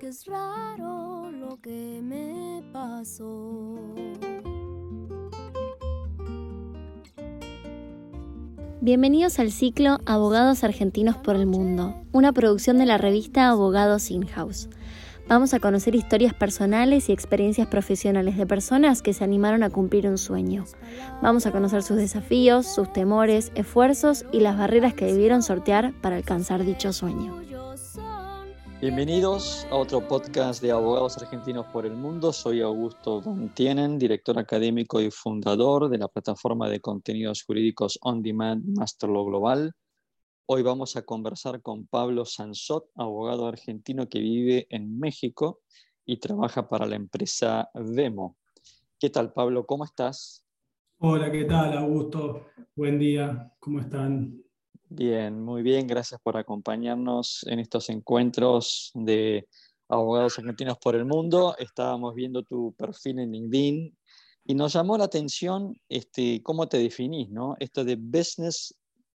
que 0.00 0.08
es 0.08 0.24
raro 0.24 1.30
lo 1.30 1.60
que 1.60 2.00
me 2.02 2.62
pasó. 2.72 3.76
Bienvenidos 8.80 9.38
al 9.38 9.52
ciclo 9.52 9.98
Abogados 10.06 10.64
Argentinos 10.64 11.18
por 11.18 11.36
el 11.36 11.44
Mundo, 11.44 11.94
una 12.12 12.32
producción 12.32 12.78
de 12.78 12.86
la 12.86 12.96
revista 12.96 13.50
Abogados 13.50 14.10
In-House. 14.10 14.70
Vamos 15.28 15.52
a 15.52 15.60
conocer 15.60 15.94
historias 15.94 16.32
personales 16.32 17.10
y 17.10 17.12
experiencias 17.12 17.68
profesionales 17.68 18.38
de 18.38 18.46
personas 18.46 19.02
que 19.02 19.12
se 19.12 19.22
animaron 19.22 19.62
a 19.62 19.70
cumplir 19.70 20.08
un 20.08 20.16
sueño. 20.16 20.64
Vamos 21.20 21.44
a 21.44 21.52
conocer 21.52 21.82
sus 21.82 21.98
desafíos, 21.98 22.66
sus 22.66 22.90
temores, 22.90 23.52
esfuerzos 23.54 24.24
y 24.32 24.40
las 24.40 24.56
barreras 24.56 24.94
que 24.94 25.04
debieron 25.04 25.42
sortear 25.42 25.92
para 26.00 26.16
alcanzar 26.16 26.64
dicho 26.64 26.90
sueño. 26.94 27.53
Bienvenidos 28.84 29.66
a 29.70 29.76
otro 29.76 30.06
podcast 30.06 30.60
de 30.60 30.70
Abogados 30.70 31.16
Argentinos 31.16 31.64
por 31.72 31.86
el 31.86 31.94
Mundo. 31.94 32.34
Soy 32.34 32.60
Augusto 32.60 33.22
Van 33.22 33.48
Tienen, 33.54 33.98
director 33.98 34.38
académico 34.38 35.00
y 35.00 35.10
fundador 35.10 35.88
de 35.88 35.96
la 35.96 36.06
plataforma 36.06 36.68
de 36.68 36.80
contenidos 36.80 37.44
jurídicos 37.44 37.98
On 38.02 38.22
Demand 38.22 38.62
Master 38.76 39.08
Law 39.08 39.24
Global. 39.24 39.72
Hoy 40.44 40.62
vamos 40.62 40.96
a 40.96 41.02
conversar 41.02 41.62
con 41.62 41.86
Pablo 41.86 42.26
Sansot, 42.26 42.90
abogado 42.94 43.46
argentino 43.46 44.06
que 44.06 44.18
vive 44.18 44.66
en 44.68 44.98
México 44.98 45.62
y 46.04 46.18
trabaja 46.18 46.68
para 46.68 46.84
la 46.84 46.96
empresa 46.96 47.70
Demo. 47.72 48.36
¿Qué 49.00 49.08
tal, 49.08 49.32
Pablo? 49.32 49.64
¿Cómo 49.64 49.86
estás? 49.86 50.44
Hola, 50.98 51.32
¿qué 51.32 51.44
tal, 51.44 51.78
Augusto? 51.78 52.48
Buen 52.76 52.98
día, 52.98 53.50
¿cómo 53.60 53.80
están? 53.80 54.44
Bien, 54.96 55.42
muy 55.42 55.62
bien. 55.62 55.88
Gracias 55.88 56.20
por 56.20 56.36
acompañarnos 56.36 57.44
en 57.48 57.58
estos 57.58 57.90
encuentros 57.90 58.92
de 58.94 59.48
abogados 59.88 60.38
argentinos 60.38 60.78
por 60.78 60.94
el 60.94 61.04
mundo. 61.04 61.56
Estábamos 61.58 62.14
viendo 62.14 62.44
tu 62.44 62.72
perfil 62.74 63.18
en 63.18 63.32
LinkedIn 63.32 63.98
y 64.44 64.54
nos 64.54 64.72
llamó 64.72 64.96
la 64.96 65.06
atención 65.06 65.76
este, 65.88 66.40
cómo 66.44 66.68
te 66.68 66.78
definís, 66.78 67.28
¿no? 67.28 67.56
Esto 67.58 67.84
de 67.84 67.96
Business 67.96 68.72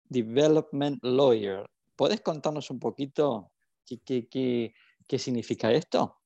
Development 0.09 0.99
Lawyer. 1.05 1.69
¿Podés 1.95 2.23
contarnos 2.23 2.71
un 2.71 2.79
poquito 2.79 3.51
qué, 3.85 4.27
qué, 5.07 5.19
significa 5.19 5.71
esto? 5.73 6.17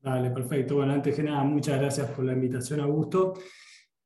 Vale, 0.00 0.32
perfecto. 0.32 0.74
Bueno, 0.74 0.92
antes 0.92 1.14
que 1.14 1.22
nada, 1.22 1.44
muchas 1.44 1.78
gracias 1.78 2.10
por 2.10 2.24
la 2.24 2.32
invitación, 2.32 2.80
Augusto. 2.80 3.34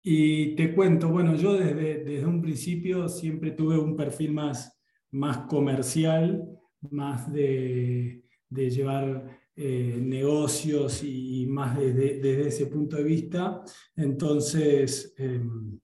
Y 0.02 0.54
te 0.56 0.74
cuento, 0.74 1.08
bueno, 1.08 1.34
yo 1.34 1.54
desde, 1.54 2.04
desde 2.04 2.26
un 2.26 2.40
principio 2.40 3.08
siempre 3.08 3.50
tuve 3.50 3.78
un 3.78 3.96
perfil 3.96 4.32
más, 4.32 4.80
más 5.10 5.38
comercial, 5.46 6.42
más 6.90 7.30
de, 7.32 8.24
de 8.48 8.70
llevar 8.70 9.40
eh, 9.56 9.98
negocios 10.00 11.02
y, 11.04 11.46
más 11.46 11.78
desde, 11.78 12.18
desde, 12.18 12.48
ese 12.48 12.66
punto 12.66 12.96
de 12.96 13.04
vista. 13.04 13.62
Entonces, 13.94 15.12
em, 15.18 15.78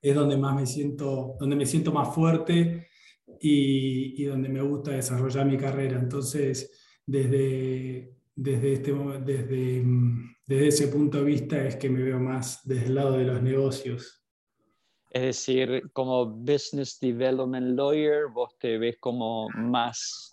es 0.00 0.14
donde 0.14 0.38
más 0.38 0.54
me 0.54 0.64
siento, 0.66 1.36
donde 1.38 1.56
me 1.56 1.66
siento 1.66 1.92
más 1.92 2.14
fuerte 2.14 2.88
y, 3.40 4.22
y, 4.22 4.24
donde 4.24 4.48
me 4.48 4.62
gusta 4.62 4.92
desarrollar 4.92 5.46
mi 5.46 5.58
carrera. 5.58 5.98
Entonces, 5.98 6.72
desde, 7.04 8.14
desde, 8.34 8.72
este, 8.72 8.92
desde, 9.24 9.84
desde 10.46 10.68
ese 10.68 10.88
punto 10.88 11.18
de 11.18 11.24
vista 11.24 11.64
es 11.64 11.76
que 11.76 11.90
me 11.90 12.02
veo 12.02 12.20
más 12.20 12.60
desde 12.64 12.86
el 12.86 12.94
lado 12.94 13.12
de 13.18 13.24
los 13.24 13.42
negocios. 13.42 14.22
Es 15.10 15.22
decir, 15.22 15.90
como 15.92 16.26
business 16.26 16.98
development 17.00 17.76
lawyer, 17.76 18.28
vos 18.32 18.56
te 18.58 18.78
ves 18.78 18.96
como 19.00 19.48
más 19.56 20.30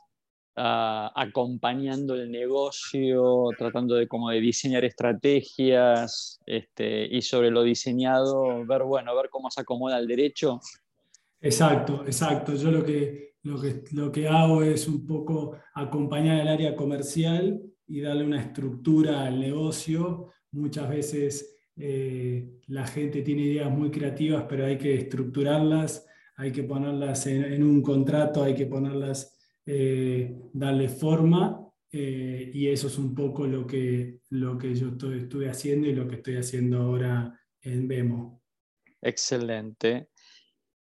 uh, 0.57 1.09
acompañando 1.15 2.13
el 2.13 2.29
negocio, 2.29 3.49
tratando 3.57 3.95
de 3.95 4.07
como 4.07 4.29
de 4.29 4.39
diseñar 4.39 4.85
estrategias 4.85 6.39
este, 6.45 7.05
y 7.05 7.21
sobre 7.21 7.49
lo 7.49 7.63
diseñado, 7.63 8.65
ver, 8.67 8.83
bueno, 8.83 9.15
ver 9.15 9.29
cómo 9.31 9.49
se 9.49 9.61
acomoda 9.61 9.97
el 9.97 10.07
derecho. 10.07 10.59
Exacto, 11.41 12.03
exacto. 12.05 12.53
Yo 12.53 12.69
lo 12.69 12.83
que, 12.83 13.35
lo 13.43 13.59
que, 13.59 13.83
lo 13.93 14.11
que 14.11 14.27
hago 14.27 14.61
es 14.61 14.87
un 14.87 15.07
poco 15.07 15.57
acompañar 15.73 16.39
el 16.39 16.47
área 16.47 16.75
comercial 16.75 17.72
y 17.93 18.01
darle 18.01 18.25
una 18.25 18.41
estructura 18.41 19.23
al 19.23 19.39
negocio. 19.39 20.31
Muchas 20.53 20.89
veces 20.89 21.59
eh, 21.75 22.59
la 22.65 22.87
gente 22.87 23.21
tiene 23.21 23.43
ideas 23.43 23.69
muy 23.69 23.91
creativas, 23.91 24.45
pero 24.49 24.65
hay 24.65 24.79
que 24.79 24.95
estructurarlas, 24.95 26.03
hay 26.35 26.51
que 26.51 26.63
ponerlas 26.63 27.27
en, 27.27 27.61
un 27.61 27.83
contrato, 27.83 28.41
hay 28.41 28.55
que 28.55 28.65
ponerlas, 28.65 29.37
eh, 29.67 30.35
darle 30.53 30.89
forma. 30.89 31.69
Eh, 31.91 32.49
y 32.51 32.67
eso 32.67 32.87
es 32.87 32.97
un 32.97 33.13
poco 33.13 33.45
lo 33.45 33.67
que, 33.67 34.21
lo 34.31 34.57
que 34.57 34.73
yo 34.73 34.87
estoy, 34.87 35.19
estuve 35.19 35.47
haciendo 35.47 35.87
y 35.87 35.93
lo 35.93 36.07
que 36.07 36.15
estoy 36.15 36.37
haciendo 36.37 36.79
ahora 36.81 37.39
en 37.61 37.87
Vemo. 37.87 38.41
Excelente. 39.03 40.09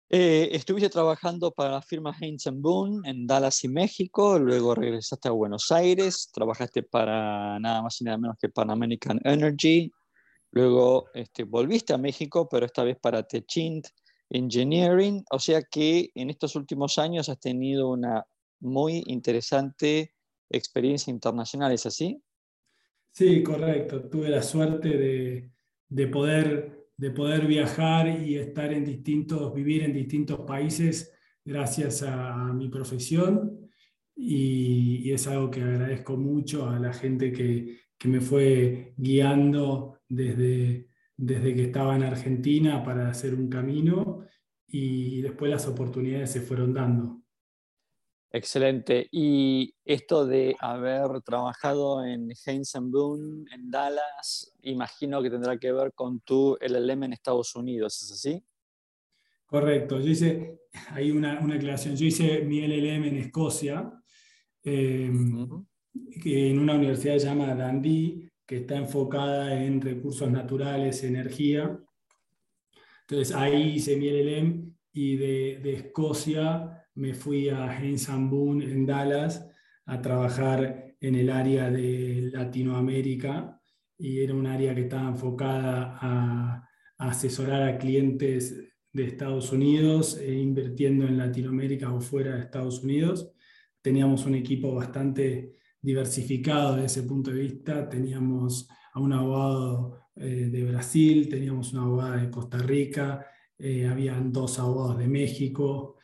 Eh, 0.08 0.50
estuviste 0.52 0.88
trabajando 0.88 1.50
para 1.50 1.72
la 1.72 1.82
firma 1.82 2.16
Heinz 2.20 2.44
Boone 2.52 3.08
en 3.10 3.26
Dallas 3.26 3.64
y 3.64 3.68
México, 3.68 4.38
luego 4.38 4.72
regresaste 4.72 5.28
a 5.28 5.32
Buenos 5.32 5.72
Aires, 5.72 6.30
trabajaste 6.32 6.84
para 6.84 7.58
nada 7.58 7.82
más 7.82 8.00
y 8.00 8.04
nada 8.04 8.16
menos 8.16 8.36
que 8.40 8.48
Pan 8.48 8.70
American 8.70 9.20
Energy, 9.24 9.90
luego 10.52 11.08
este, 11.12 11.42
volviste 11.42 11.92
a 11.92 11.98
México, 11.98 12.48
pero 12.48 12.66
esta 12.66 12.84
vez 12.84 12.96
para 13.00 13.24
Techint 13.24 13.88
Engineering, 14.30 15.24
o 15.28 15.40
sea 15.40 15.62
que 15.62 16.10
en 16.14 16.30
estos 16.30 16.54
últimos 16.54 16.98
años 16.98 17.28
has 17.28 17.40
tenido 17.40 17.90
una 17.90 18.24
muy 18.60 19.02
interesante 19.06 20.14
experiencia 20.48 21.10
internacional, 21.10 21.72
¿es 21.72 21.84
así? 21.84 22.22
Sí, 23.10 23.42
correcto. 23.42 24.08
Tuve 24.08 24.28
la 24.28 24.42
suerte 24.42 24.88
de, 24.88 25.50
de 25.88 26.06
poder 26.06 26.75
de 26.96 27.10
poder 27.10 27.46
viajar 27.46 28.08
y 28.08 28.36
estar 28.36 28.72
en 28.72 28.84
distintos, 28.84 29.54
vivir 29.54 29.82
en 29.82 29.92
distintos 29.92 30.40
países 30.40 31.12
gracias 31.44 32.02
a, 32.02 32.52
mi 32.52 32.68
profesión 32.68 33.70
y, 34.14 35.12
es 35.12 35.26
algo 35.28 35.50
que 35.50 35.62
agradezco 35.62 36.16
mucho 36.16 36.68
a 36.68 36.78
la 36.78 36.92
gente 36.92 37.32
que, 37.32 37.78
que 37.96 38.08
me 38.08 38.20
fue 38.20 38.94
guiando 38.96 40.00
desde, 40.08 40.88
desde 41.16 41.54
que 41.54 41.64
estaba 41.64 41.96
en 41.96 42.02
Argentina 42.02 42.82
para 42.82 43.08
hacer 43.08 43.34
un 43.34 43.48
camino 43.48 44.26
y 44.66 45.22
después 45.22 45.50
las 45.50 45.66
oportunidades 45.68 46.32
se 46.32 46.40
fueron 46.40 46.74
dando. 46.74 47.22
Excelente. 48.36 49.08
Y 49.12 49.74
esto 49.82 50.26
de 50.26 50.54
haber 50.60 51.22
trabajado 51.22 52.04
en 52.04 52.30
Heinz 52.44 52.74
Boone, 52.78 53.46
en 53.50 53.70
Dallas, 53.70 54.52
imagino 54.60 55.22
que 55.22 55.30
tendrá 55.30 55.56
que 55.56 55.72
ver 55.72 55.94
con 55.94 56.20
tu 56.20 56.58
LLM 56.60 57.04
en 57.04 57.12
Estados 57.14 57.56
Unidos, 57.56 58.02
¿es 58.02 58.12
así? 58.12 58.44
Correcto. 59.46 59.98
Yo 60.00 60.10
hice, 60.10 60.60
hay 60.90 61.12
una, 61.12 61.40
una 61.40 61.54
aclaración, 61.54 61.96
yo 61.96 62.04
hice 62.04 62.42
mi 62.42 62.60
LLM 62.60 63.04
en 63.08 63.16
Escocia, 63.16 63.90
em, 64.62 65.64
en 66.22 66.58
una 66.58 66.74
universidad 66.74 67.16
llamada 67.16 67.66
Dundee, 67.66 68.30
que 68.44 68.58
está 68.58 68.76
enfocada 68.76 69.64
en 69.64 69.80
recursos 69.80 70.30
naturales, 70.30 71.02
energía. 71.04 71.80
Entonces 73.08 73.34
ahí 73.34 73.76
hice 73.76 73.96
mi 73.96 74.08
LLM 74.10 74.76
y 74.92 75.16
de, 75.16 75.60
de 75.62 75.72
Escocia 75.72 76.75
me 76.96 77.14
fui 77.14 77.48
a 77.48 77.78
Heinz 77.78 78.08
Boone 78.10 78.64
en 78.64 78.86
Dallas 78.86 79.46
a 79.84 80.00
trabajar 80.00 80.94
en 81.00 81.14
el 81.14 81.30
área 81.30 81.70
de 81.70 82.30
Latinoamérica 82.32 83.60
y 83.98 84.20
era 84.20 84.34
un 84.34 84.46
área 84.46 84.74
que 84.74 84.82
estaba 84.82 85.08
enfocada 85.08 85.98
a, 86.00 86.68
asesorar 86.98 87.62
a 87.62 87.76
clientes 87.76 88.56
de 88.90 89.04
Estados 89.04 89.52
Unidos 89.52 90.16
e 90.16 90.32
invirtiendo 90.32 91.06
en 91.06 91.18
Latinoamérica 91.18 91.92
o 91.92 92.00
fuera 92.00 92.34
de 92.34 92.42
Estados 92.42 92.82
Unidos. 92.82 93.30
Teníamos 93.82 94.24
un 94.24 94.34
equipo 94.34 94.74
bastante 94.74 95.58
diversificado 95.82 96.76
desde 96.76 96.86
ese 96.86 97.02
punto 97.02 97.30
de 97.30 97.40
vista. 97.40 97.86
Teníamos 97.86 98.66
a 98.94 99.00
un 99.00 99.12
abogado 99.12 99.98
eh, 100.16 100.48
de 100.50 100.64
Brasil, 100.64 101.28
teníamos 101.28 101.74
una 101.74 101.82
abogada 101.82 102.16
de 102.16 102.30
Costa 102.30 102.56
Rica, 102.56 103.26
eh, 103.58 103.86
habían 103.86 104.32
dos 104.32 104.58
abogados 104.58 104.98
de 104.98 105.08
México, 105.08 105.95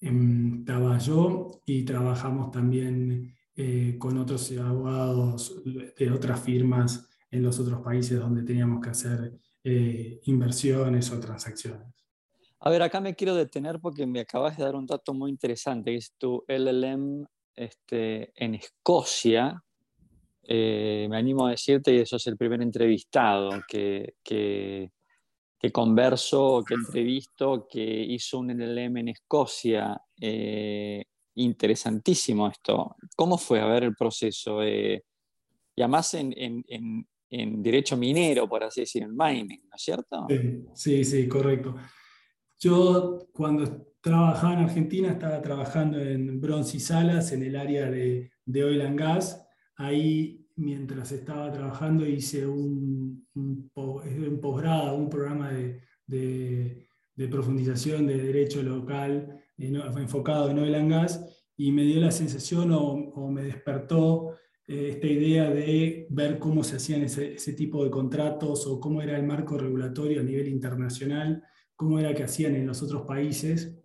estaba 0.00 0.98
yo 0.98 1.60
y 1.66 1.84
trabajamos 1.84 2.50
también 2.50 3.36
eh, 3.54 3.96
con 3.98 4.16
otros 4.18 4.50
abogados 4.52 5.62
de 5.64 6.10
otras 6.10 6.40
firmas 6.40 7.08
en 7.30 7.42
los 7.42 7.58
otros 7.60 7.82
países 7.82 8.18
donde 8.18 8.42
teníamos 8.42 8.82
que 8.82 8.90
hacer 8.90 9.38
eh, 9.62 10.20
inversiones 10.24 11.10
o 11.12 11.20
transacciones. 11.20 11.86
A 12.60 12.70
ver, 12.70 12.82
acá 12.82 13.00
me 13.00 13.14
quiero 13.14 13.34
detener 13.34 13.80
porque 13.80 14.06
me 14.06 14.20
acabas 14.20 14.56
de 14.56 14.64
dar 14.64 14.74
un 14.74 14.86
dato 14.86 15.14
muy 15.14 15.30
interesante, 15.30 15.94
es 15.94 16.12
tu 16.18 16.44
LLM 16.46 17.26
este, 17.54 18.32
en 18.34 18.54
Escocia. 18.54 19.62
Eh, 20.42 21.06
me 21.08 21.16
animo 21.16 21.46
a 21.46 21.50
decirte, 21.50 21.94
y 21.94 21.98
eso 21.98 22.16
es 22.16 22.26
el 22.26 22.36
primer 22.36 22.60
entrevistado 22.60 23.50
que, 23.68 24.14
que 24.22 24.90
que 25.60 25.70
converso, 25.70 26.64
que 26.66 26.74
entrevisto, 26.74 27.68
que 27.70 27.82
hizo 27.82 28.38
un 28.38 28.50
LLM 28.50 29.00
en 29.00 29.08
Escocia. 29.08 30.00
Eh, 30.18 31.04
interesantísimo 31.34 32.48
esto. 32.48 32.96
¿Cómo 33.14 33.36
fue 33.36 33.60
a 33.60 33.66
ver 33.66 33.84
el 33.84 33.94
proceso? 33.94 34.62
Eh, 34.62 35.04
y 35.76 35.82
además 35.82 36.14
en, 36.14 37.04
derecho 37.62 37.96
minero, 37.96 38.48
por 38.48 38.64
así 38.64 38.80
decir, 38.80 39.02
en 39.02 39.14
mining, 39.14 39.60
¿no 39.68 39.76
es 39.76 39.82
cierto? 39.82 40.26
Sí, 40.74 41.04
sí, 41.04 41.28
correcto. 41.28 41.76
Yo 42.58 43.28
cuando 43.32 43.94
trabajaba 44.00 44.54
en 44.54 44.60
Argentina 44.60 45.12
estaba 45.12 45.42
trabajando 45.42 46.00
en 46.00 46.40
Bronce 46.40 46.78
y 46.78 46.80
Salas, 46.80 47.32
en 47.32 47.42
el 47.42 47.56
área 47.56 47.90
de, 47.90 48.30
de 48.46 48.64
oil 48.64 48.80
and 48.80 48.98
gas. 48.98 49.46
Ahí, 49.76 50.39
mientras 50.60 51.10
estaba 51.12 51.50
trabajando, 51.50 52.06
hice 52.06 52.46
un, 52.46 53.26
un, 53.34 53.70
un 53.74 55.10
programa 55.10 55.50
de, 56.06 56.86
profundización 57.30 58.06
de 58.06 58.16
derecho 58.16 58.62
local 58.62 59.42
enfocado 59.58 60.50
en 60.50 60.58
oil 60.58 60.88
gas 60.88 61.46
y 61.56 61.72
me 61.72 61.84
dio 61.84 62.00
la 62.00 62.10
sensación 62.10 62.72
o, 62.72 63.30
me 63.30 63.42
despertó 63.42 64.36
eh, 64.66 64.90
esta 64.92 65.06
idea 65.06 65.50
de 65.50 66.06
ver 66.10 66.38
cómo 66.38 66.64
se 66.64 66.76
hacían 66.76 67.02
ese, 67.02 67.34
ese, 67.34 67.52
tipo 67.52 67.84
de 67.84 67.90
contratos 67.90 68.66
o 68.66 68.80
cómo 68.80 69.02
era 69.02 69.16
el 69.16 69.26
marco 69.26 69.58
regulatorio 69.58 70.20
a 70.20 70.24
nivel 70.24 70.48
internacional, 70.48 71.42
cómo 71.76 71.98
era 71.98 72.14
que 72.14 72.24
hacían 72.24 72.54
en 72.54 72.66
los 72.66 72.82
otros 72.82 73.02
países. 73.02 73.76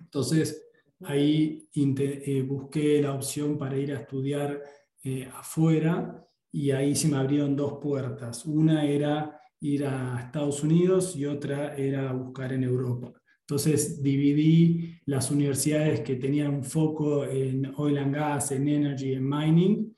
Entonces, 0.00 0.68
ahí 1.00 1.68
eh, 1.74 2.42
busqué 2.42 3.00
la 3.02 3.14
opción 3.14 3.58
para 3.58 3.76
ir 3.76 3.92
a 3.92 4.00
estudiar 4.00 4.62
eh, 5.04 5.28
afuera 5.34 6.24
y 6.50 6.70
ahí 6.70 6.94
se 6.96 7.08
me 7.08 7.16
abrieron 7.16 7.56
dos 7.56 7.78
puertas. 7.80 8.44
Una 8.46 8.84
era 8.84 9.40
ir 9.60 9.84
a 9.84 10.20
Estados 10.24 10.62
Unidos 10.62 11.16
y 11.16 11.26
otra 11.26 11.76
era 11.76 12.12
buscar 12.12 12.52
en 12.52 12.64
Europa. 12.64 13.12
Entonces 13.40 14.02
dividí 14.02 14.94
las 15.06 15.30
universidades 15.30 16.00
que 16.00 16.16
tenían 16.16 16.54
un 16.54 16.64
foco 16.64 17.24
en 17.24 17.72
oil 17.76 17.98
and 17.98 18.14
gas, 18.14 18.52
en 18.52 18.68
energy, 18.68 19.14
en 19.14 19.28
mining, 19.28 19.96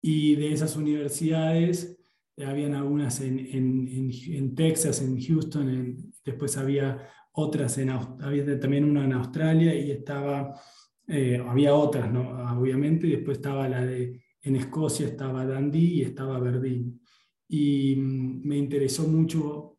y 0.00 0.36
de 0.36 0.52
esas 0.52 0.76
universidades 0.76 1.98
eh, 2.36 2.44
habían 2.44 2.74
algunas 2.74 3.20
en, 3.20 3.38
en, 3.38 4.10
en, 4.28 4.54
Texas, 4.54 5.02
en 5.02 5.20
Houston, 5.20 6.12
después 6.24 6.56
había 6.56 7.06
otras, 7.32 7.78
en, 7.78 7.90
había 7.90 8.58
también 8.58 8.84
una 8.84 9.04
en 9.04 9.12
Australia 9.12 9.74
y 9.74 9.90
estaba, 9.90 10.58
eh, 11.06 11.42
había 11.46 11.74
otras, 11.74 12.10
¿no? 12.10 12.30
obviamente, 12.58 13.06
y 13.06 13.16
después 13.16 13.38
estaba 13.38 13.68
la 13.68 13.84
de, 13.84 14.20
en 14.48 14.56
Escocia 14.56 15.06
estaba 15.06 15.44
Dundee 15.44 15.78
y 15.78 16.02
estaba 16.02 16.36
Aberdeen. 16.36 17.00
Y 17.48 17.96
mm, 17.96 18.46
me 18.46 18.56
interesó 18.56 19.06
mucho 19.06 19.78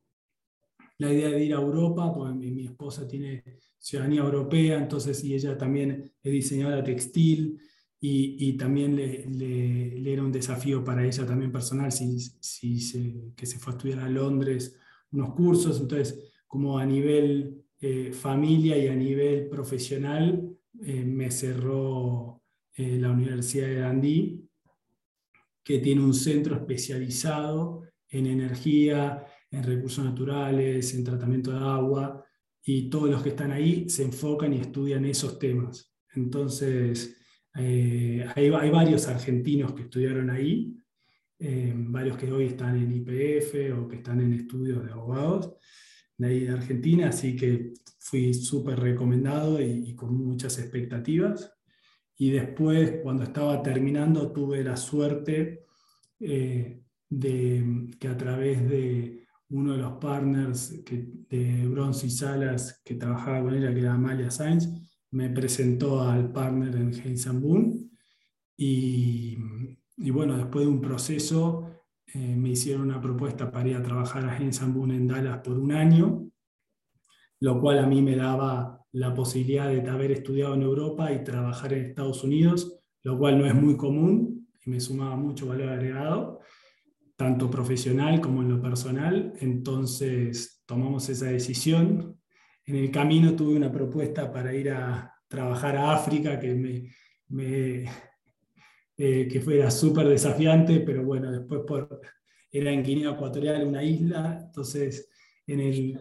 la 0.97 1.13
idea 1.13 1.29
de 1.29 1.43
ir 1.45 1.53
a 1.53 1.61
Europa, 1.61 2.13
porque 2.13 2.51
mi, 2.51 2.65
esposa 2.65 3.07
tiene 3.07 3.43
ciudadanía 3.77 4.21
europea, 4.21 4.77
entonces, 4.77 5.23
y 5.23 5.33
ella 5.33 5.57
también 5.57 6.11
es 6.21 6.31
diseñadora 6.31 6.83
textil, 6.83 7.57
y, 8.01 8.35
y 8.49 8.57
también 8.57 8.95
le, 8.95 9.25
le, 9.27 10.11
era 10.13 10.23
un 10.23 10.31
desafío 10.31 10.83
para 10.83 11.05
ella 11.05 11.25
también 11.25 11.51
personal, 11.51 11.91
si, 11.91 12.19
si 12.19 12.79
se, 12.79 13.33
que 13.35 13.45
se 13.45 13.59
fue 13.59 13.73
a 13.73 13.75
estudiar 13.77 13.99
a 13.99 14.09
Londres 14.09 14.77
unos 15.11 15.33
cursos, 15.33 15.79
entonces, 15.79 16.31
como 16.47 16.77
a 16.77 16.85
nivel 16.85 17.63
eh, 17.79 18.11
familia 18.11 18.77
y 18.77 18.87
a 18.87 18.95
nivel 18.95 19.47
profesional, 19.47 20.57
eh, 20.81 21.05
me 21.05 21.31
cerró 21.31 22.41
eh, 22.73 22.97
la 22.99 23.11
Universidad 23.11 23.67
de 23.67 23.81
Dundee, 23.81 24.48
que 25.69 25.77
tiene 25.77 26.01
un 26.01 26.15
centro 26.15 26.55
especializado 26.55 27.83
en 28.07 28.25
energía, 28.25 29.23
en 29.51 29.61
recursos 29.63 30.03
naturales, 30.03 30.95
en 30.95 31.03
tratamiento 31.03 31.51
de 31.51 31.59
agua, 31.59 32.25
y 32.63 32.89
todos 32.89 33.07
los 33.07 33.21
que 33.21 33.29
están 33.29 33.51
ahí 33.51 33.87
se 33.87 34.01
enfocan 34.01 34.51
y 34.51 34.61
estudian 34.61 35.05
esos 35.05 35.37
temas. 35.37 35.93
Entonces, 36.15 37.15
eh, 37.55 38.25
hay, 38.35 38.49
varios 38.49 39.07
argentinos 39.07 39.73
que 39.73 39.83
estudiaron 39.83 40.31
ahí, 40.31 40.75
eh, 41.37 41.71
varios 41.75 42.17
que 42.17 42.31
hoy 42.31 42.45
están 42.45 42.75
en 42.75 42.91
IPF 42.91 43.71
o 43.77 43.87
que 43.87 43.97
están 43.97 44.21
en 44.21 44.33
estudios 44.33 44.83
de 44.83 44.91
abogados 44.91 45.53
de 46.17 46.27
ahí 46.29 46.39
de 46.45 46.49
Argentina, 46.49 47.09
así 47.09 47.35
que 47.35 47.73
fui 47.99 48.33
súper 48.33 48.79
recomendado 48.79 49.61
y, 49.61 49.93
con 49.93 50.17
muchas 50.17 50.57
expectativas. 50.57 51.53
Y 52.21 52.31
después, 52.31 52.99
cuando 53.01 53.23
estaba 53.23 53.63
terminando, 53.63 54.33
tuve 54.33 54.61
la 54.61 54.75
suerte 54.75 55.65
eh, 56.19 56.83
de 57.09 57.89
que 57.97 58.07
a 58.09 58.17
través 58.17 58.69
de 58.69 59.25
uno 59.51 59.71
de 59.71 59.77
los 59.79 59.93
partners 59.93 60.83
de 60.83 61.67
Bronce 61.67 62.07
y 62.07 62.09
Salas 62.09 62.81
que 62.83 62.95
trabajaba 62.95 63.41
con 63.41 63.55
ella, 63.55 63.73
que 63.73 63.79
era 63.79 63.93
Amalia 63.93 64.29
Sainz, 64.29 64.67
me 65.11 65.29
presentó 65.29 66.01
al 66.01 66.29
partner 66.33 66.75
en 66.75 67.41
Boone. 67.41 67.89
Y, 68.57 69.37
y, 69.95 70.09
bueno, 70.11 70.35
después 70.35 70.65
de 70.65 70.71
un 70.71 70.81
proceso 70.81 71.71
eh, 72.05 72.35
me 72.35 72.49
hicieron 72.49 72.81
una 72.81 72.99
propuesta 72.99 73.49
para 73.49 73.69
ir 73.69 73.77
a 73.77 73.81
trabajar 73.81 74.25
a 74.25 74.65
Boone 74.65 74.97
en 74.97 75.07
Dallas 75.07 75.39
por 75.39 75.57
un 75.57 75.71
año, 75.71 76.29
lo 77.39 77.61
cual 77.61 77.79
a 77.79 77.87
mí 77.87 78.01
me 78.01 78.17
daba 78.17 78.78
la 78.91 79.13
posibilidad 79.13 79.69
de 79.69 79.87
haber 79.89 80.11
estudiado 80.11 80.53
en 80.55 80.63
Europa 80.63 81.11
y 81.11 81.23
trabajar 81.23 81.73
en 81.73 81.85
Estados 81.85 82.23
Unidos, 82.23 82.79
lo 83.03 83.17
cual 83.17 83.37
no 83.37 83.45
es 83.45 83.53
muy 83.53 83.77
común 83.77 84.47
y 84.65 84.69
me 84.69 84.79
sumaba 84.79 85.15
mucho 85.15 85.47
valor 85.47 85.69
agregado 85.69 86.39
tanto 87.19 87.51
profesional 87.51 88.21
como 88.21 88.41
en 88.41 88.49
lo 88.49 88.61
personal. 88.61 89.33
Entonces 89.41 90.63
tomamos 90.65 91.09
esa 91.09 91.25
decisión. 91.25 92.17
En 92.65 92.77
el 92.77 92.91
camino 92.91 93.35
tuve 93.35 93.57
una 93.57 93.69
propuesta 93.69 94.31
para 94.31 94.55
ir 94.55 94.69
a 94.71 95.13
trabajar 95.27 95.75
a 95.75 95.93
África 95.93 96.39
que, 96.39 96.55
me, 97.27 97.85
eh, 98.97 99.27
que 99.27 99.41
fuera 99.41 99.69
súper 99.69 100.07
desafiante, 100.07 100.79
pero 100.79 101.03
bueno, 101.03 101.29
después 101.29 101.63
era 102.49 102.71
en 102.71 102.83
Guinea 102.83 103.11
Ecuatorial, 103.11 103.67
una 103.67 103.83
isla, 103.83 104.41
entonces 104.45 105.09
en 105.45 105.59
en 105.59 105.59
el, 105.59 105.97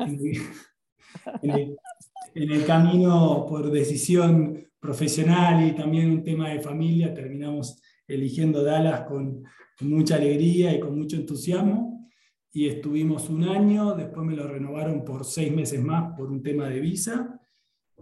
en 1.43 2.53
el 2.53 2.65
camino 2.65 3.47
por 3.49 3.71
decisión 3.71 4.69
profesional 4.81 5.67
y 5.67 5.75
también 5.75 6.11
un 6.11 6.23
tema 6.23 6.50
de 6.50 6.61
familia 6.61 7.12
terminamos 7.12 7.81
eligiendo 8.06 8.62
Dallas 8.62 9.03
con, 9.03 9.45
mucha 9.81 10.17
alegría 10.17 10.75
y 10.75 10.81
con 10.81 10.99
mucho 10.99 11.15
entusiasmo. 11.15 12.11
Y 12.50 12.67
estuvimos 12.67 13.29
un 13.29 13.45
año, 13.45 13.95
después 13.95 14.27
me 14.27 14.35
lo 14.35 14.49
renovaron 14.49 15.05
por 15.05 15.25
seis 15.25 15.55
meses 15.55 15.81
más 15.81 16.17
por 16.17 16.32
un 16.32 16.43
tema 16.43 16.69
de 16.69 16.81
visa. 16.81 17.41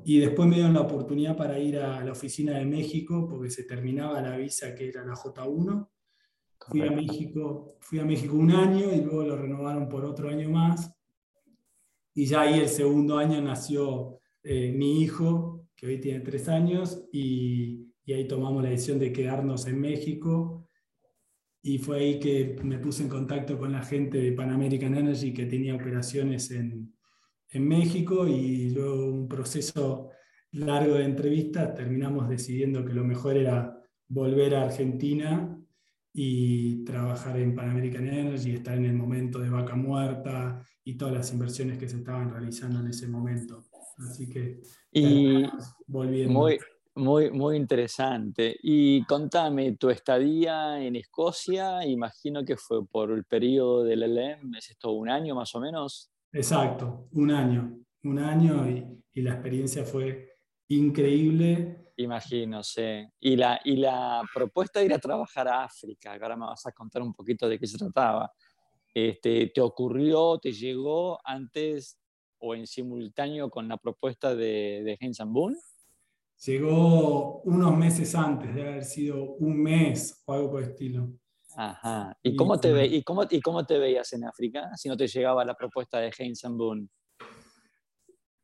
Y 0.05 0.19
después 0.19 0.49
me 0.49 0.55
dieron 0.55 0.73
la 0.73 0.83
oportunidad 0.83 1.37
para 1.37 1.59
ir 1.59 1.79
a 1.79 2.03
la 2.03 2.13
oficina 2.13 2.59
de 2.59 2.65
México 2.65 3.27
porque 3.29 3.51
se 3.51 3.65
terminaba 3.65 4.23
la 4.23 4.39
visa 4.39 4.75
que 4.75 4.89
era 4.89 5.05
la 5.05 5.15
J1. 5.15 5.89
Fui 6.69 6.81
a, 6.81 6.91
México, 6.91 7.77
fui 7.81 7.99
a 7.99 8.05
México 8.05 8.35
un 8.37 8.53
año 8.53 8.91
y 8.91 9.03
luego 9.03 9.25
lo 9.25 9.37
renovaron 9.37 9.89
por 9.89 10.05
otro 10.05 10.31
año 10.31 10.49
más. 10.49 10.96
Y 12.19 12.25
ya 12.25 12.41
ahí 12.41 12.61
el 12.61 12.69
segundo 12.69 13.19
año 13.19 13.43
nació 13.43 14.21
eh, 14.43 14.73
mi 14.73 15.03
hijo, 15.03 15.69
que 15.77 15.87
hoy 15.87 16.01
tiene 16.01 16.21
tres 16.21 16.49
años, 16.49 17.07
y, 17.13 17.93
y 18.07 18.13
ahí 18.15 18.27
tomamos 18.27 18.63
la 18.63 18.71
decisión 18.71 18.99
de 18.99 19.13
quedarnos 19.13 19.67
en 19.67 19.79
México. 19.79 20.67
Y 21.63 21.77
fue 21.77 21.99
ahí 21.99 22.19
que 22.19 22.57
me 22.65 22.79
puse 22.79 23.03
en 23.03 23.11
contacto 23.11 23.59
con 23.59 23.71
la 23.71 23.83
gente 23.83 24.17
de 24.17 24.33
Pan 24.33 24.51
American 24.51 24.97
Energy 24.97 25.35
que 25.35 25.45
tenía 25.45 25.75
operaciones 25.75 26.51
en, 26.53 26.97
en 27.51 27.69
México 27.69 28.27
y 28.27 28.71
luego 28.71 29.13
un 29.13 29.29
proceso 29.29 30.09
largo 30.53 30.95
de 30.95 31.05
entrevistas 31.05 31.75
terminamos 31.75 32.31
decidiendo 32.31 32.83
que 32.83 32.95
lo 32.95 33.05
mejor 33.05 33.37
era 33.37 33.79
volver 34.09 34.55
a 34.55 34.63
Argentina 34.63 35.61
y 36.19 36.83
trabajar 36.83 37.39
en 37.39 37.55
Pan 37.55 37.69
American 37.69 38.09
Energy, 38.09 38.55
estar 38.55 38.75
en 38.75 38.87
el 38.87 38.95
momento 38.95 39.39
de 39.39 39.51
vaca 39.51 39.77
muerta 39.77 40.65
y 40.83 40.97
todas 40.97 41.13
las 41.13 41.31
inversiones 41.31 41.77
que 41.77 41.87
se 41.87 41.99
estaban 41.99 42.31
realizando 42.31 42.81
en 42.81 42.87
ese 42.87 43.07
momento. 43.07 43.67
Así 43.99 44.27
que 44.27 44.63
y 44.93 45.45
volviendo. 45.87 46.49
Muy, 46.95 47.31
muy 47.31 47.57
interesante. 47.57 48.57
Y 48.63 49.05
contame, 49.05 49.77
tu 49.77 49.91
estadía 49.91 50.83
en 50.83 50.97
Escocia, 50.97 51.85
imagino 51.85 52.43
que 52.43 52.57
fue 52.57 52.87
por 52.87 53.11
el 53.13 53.25
periodo 53.25 53.85
del 53.85 54.03
LLM, 54.03 54.55
¿es 54.57 54.71
esto 54.71 54.93
un 54.93 55.11
año 55.11 55.35
más 55.35 55.55
o 55.55 55.61
menos? 55.61 56.11
Exacto, 56.33 57.09
un 57.13 57.31
año, 57.31 57.79
un 58.05 58.19
año 58.19 58.67
y, 58.71 58.87
y 59.13 59.21
la 59.21 59.35
experiencia 59.35 59.85
fue 59.85 60.31
increíble. 60.69 61.86
Imagino, 61.97 62.63
sí. 62.63 63.07
Y 63.21 63.37
la, 63.37 63.61
y 63.65 63.77
la 63.77 64.23
propuesta 64.35 64.81
de 64.81 64.87
ir 64.87 64.95
a 64.95 64.99
trabajar 64.99 65.49
a 65.49 65.65
África, 65.65 66.17
que 66.17 66.23
ahora 66.23 66.37
me 66.37 66.47
vas 66.47 66.67
a 66.67 66.73
contar 66.73 67.03
un 67.03 67.15
poquito 67.15 67.49
de 67.49 67.59
qué 67.59 67.67
se 67.67 67.79
trataba, 67.79 68.31
este, 68.93 69.51
¿te 69.55 69.61
ocurrió, 69.61 70.39
te 70.39 70.53
llegó 70.53 71.19
antes 71.25 71.99
o 72.39 72.55
en 72.55 72.67
simultáneo 72.67 73.49
con 73.51 73.67
la 73.69 73.79
propuesta 73.79 74.35
de, 74.35 74.83
de 74.85 74.99
Heinz 75.01 75.19
Boone? 75.27 75.57
Llegó 76.45 77.41
unos 77.43 77.77
meses 77.77 78.15
antes, 78.15 78.55
de 78.55 78.63
haber 78.63 78.85
sido 78.85 79.23
un 79.37 79.63
mes 79.63 80.23
o 80.27 80.35
algo 80.35 80.51
por 80.51 80.63
el 80.63 80.71
estilo. 80.71 81.09
Ajá. 81.57 82.15
¿Y, 82.23 82.37
cómo, 82.37 82.61
te 82.61 82.73
ve, 82.73 82.87
y, 82.87 83.03
cómo, 83.03 83.25
¿Y 83.31 83.41
cómo 83.41 83.65
te 83.65 83.79
veías 83.79 84.13
en 84.13 84.25
África 84.25 84.71
si 84.77 84.91
no 84.91 84.97
te 84.99 85.07
llegaba 85.09 85.45
la 85.47 85.55
propuesta 85.55 85.99
de 85.99 86.13
Heinz 86.17 86.43
Boone? 86.51 86.89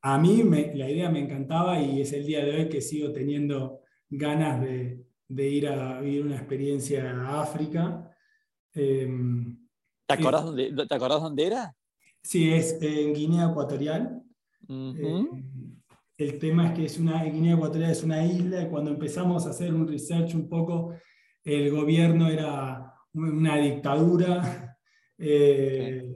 A 0.03 0.17
mí 0.17 0.43
me, 0.43 0.75
la 0.75 0.89
idea 0.89 1.09
me 1.09 1.19
encantaba 1.19 1.79
y 1.79 2.01
es 2.01 2.11
el 2.13 2.25
día 2.25 2.43
de 2.43 2.55
hoy 2.55 2.69
que 2.69 2.81
sigo 2.81 3.11
teniendo 3.13 3.79
ganas 4.09 4.61
de, 4.61 5.05
de 5.27 5.49
ir 5.49 5.67
a 5.67 6.01
vivir 6.01 6.25
una 6.25 6.35
experiencia 6.35 7.09
a 7.09 7.41
África. 7.41 8.11
Em, 8.73 9.57
¿Te 10.05 10.13
acordás, 10.15 10.45
dónde, 10.45 10.73
¿Te 10.87 10.95
acordás 10.95 11.21
dónde 11.21 11.47
era? 11.47 11.75
Sí, 12.21 12.51
es 12.51 12.77
en 12.81 13.13
Guinea 13.13 13.49
Ecuatorial. 13.49 14.21
Eh, 14.69 15.25
el 16.17 16.39
tema 16.39 16.67
es 16.67 16.73
que 16.73 16.85
es 16.85 16.99
una, 16.99 17.23
Guinea 17.23 17.55
Ecuatorial 17.55 17.91
es 17.91 18.03
una 18.03 18.25
isla 18.25 18.61
y 18.61 18.69
cuando 18.69 18.91
empezamos 18.91 19.45
a 19.45 19.49
hacer 19.49 19.73
un 19.73 19.87
research 19.87 20.35
un 20.35 20.47
poco, 20.47 20.93
el 21.43 21.71
gobierno 21.71 22.27
era 22.27 22.93
una 23.13 23.57
dictadura 23.57 24.77
eh, 25.17 26.15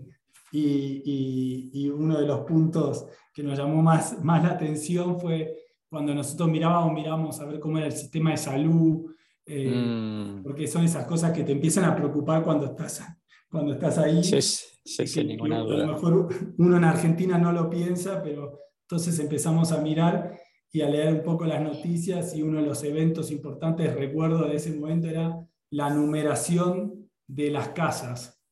y, 0.52 1.90
uno 1.90 2.20
de 2.20 2.28
los 2.28 2.42
puntos 2.42 3.08
que 3.38 3.44
nos 3.44 3.56
llamó 3.56 3.84
más, 3.84 4.18
más 4.24 4.42
la 4.42 4.50
atención 4.50 5.20
fue 5.20 5.56
cuando 5.88 6.14
nosotros 6.16 6.50
mirábamos, 6.50 6.92
mirábamos 6.92 7.40
a 7.40 7.46
ver 7.46 7.60
cómo 7.60 7.78
era 7.78 7.86
el 7.86 7.94
sistema 7.94 8.32
de 8.32 8.38
salud, 8.38 9.06
eh, 9.46 9.70
mm. 9.70 10.44
porque 10.44 10.68
son 10.68 10.84
esas 10.84 11.06
cosas 11.06 11.32
que 11.32 11.44
te 11.44 11.52
empiezan 11.52 11.86
a 11.86 11.96
preocupar 11.96 12.44
cuando 12.44 12.66
estás, 12.66 13.08
cuando 13.48 13.74
estás 13.74 14.00
ahí. 14.00 14.24
Sí, 14.24 14.42
sí, 14.42 15.08
sí 15.08 15.24
ninguna 15.24 15.60
duda. 15.60 15.84
A 15.84 15.88
lo 15.88 15.94
mejor 15.94 16.30
uno 16.58 16.78
en 16.78 16.84
Argentina 16.84 17.38
no 17.38 17.52
lo 17.52 17.70
piensa, 17.70 18.22
pero 18.24 18.60
entonces 18.82 19.18
empezamos 19.20 19.72
a 19.72 19.82
mirar 19.82 20.38
y 20.72 20.82
a 20.82 20.90
leer 20.90 21.14
un 21.14 21.24
poco 21.24 21.46
las 21.46 21.62
noticias 21.62 22.36
y 22.36 22.42
uno 22.42 22.60
de 22.60 22.66
los 22.66 22.84
eventos 22.84 23.32
importantes, 23.32 23.94
recuerdo 23.94 24.48
de 24.48 24.56
ese 24.56 24.76
momento, 24.76 25.08
era 25.08 25.40
la 25.70 25.92
numeración 25.92 27.08
de 27.28 27.52
las 27.52 27.70
casas 27.70 28.44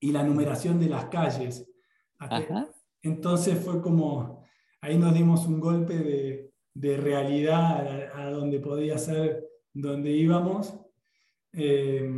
y 0.00 0.10
la 0.10 0.24
numeración 0.24 0.80
de 0.80 0.88
las 0.88 1.04
calles. 1.04 1.66
Entonces 3.02 3.58
fue 3.58 3.80
como, 3.80 4.44
ahí 4.80 4.96
nos 4.96 5.14
dimos 5.14 5.46
un 5.46 5.60
golpe 5.60 5.94
de, 5.94 6.52
de 6.74 6.96
realidad 6.96 8.10
a, 8.14 8.30
donde 8.30 8.60
podía 8.60 8.98
ser 8.98 9.44
donde 9.72 10.10
íbamos. 10.12 10.74
Eh, 11.52 12.08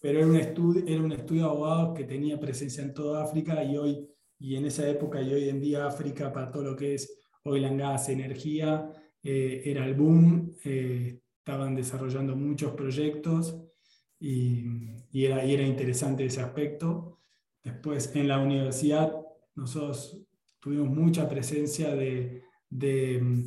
pero 0.00 0.18
era 0.18 0.26
un, 0.26 0.36
estudio, 0.36 0.82
era 0.86 1.02
un 1.02 1.12
estudio 1.12 1.42
de 1.42 1.48
abogados 1.48 1.96
que 1.96 2.04
tenía 2.04 2.40
presencia 2.40 2.82
en 2.82 2.92
toda 2.92 3.22
África 3.22 3.62
y 3.62 3.76
hoy 3.76 4.08
y 4.42 4.56
en 4.56 4.66
esa 4.66 4.88
época 4.88 5.22
y 5.22 5.32
hoy 5.32 5.48
en 5.48 5.60
día 5.60 5.86
África 5.86 6.32
para 6.32 6.50
todo 6.50 6.64
lo 6.64 6.76
que 6.76 6.94
es 6.94 7.16
oil 7.44 7.64
and 7.64 7.78
gas, 7.78 8.08
energía, 8.08 8.92
eh, 9.22 9.62
era 9.64 9.86
el 9.86 9.94
boom, 9.94 10.56
eh, 10.64 11.20
estaban 11.38 11.76
desarrollando 11.76 12.34
muchos 12.34 12.72
proyectos 12.72 13.56
y, 14.18 14.64
y, 15.12 15.24
era, 15.26 15.44
y, 15.44 15.54
era, 15.54 15.62
interesante 15.62 16.24
ese 16.24 16.40
aspecto. 16.40 17.20
Después 17.62 18.14
en 18.16 18.26
la 18.26 18.40
universidad 18.40 19.14
nosotros 19.54 20.18
tuvimos 20.60 20.88
mucha 20.88 21.28
presencia 21.28 21.94
de, 21.94 22.44
de, 22.68 23.44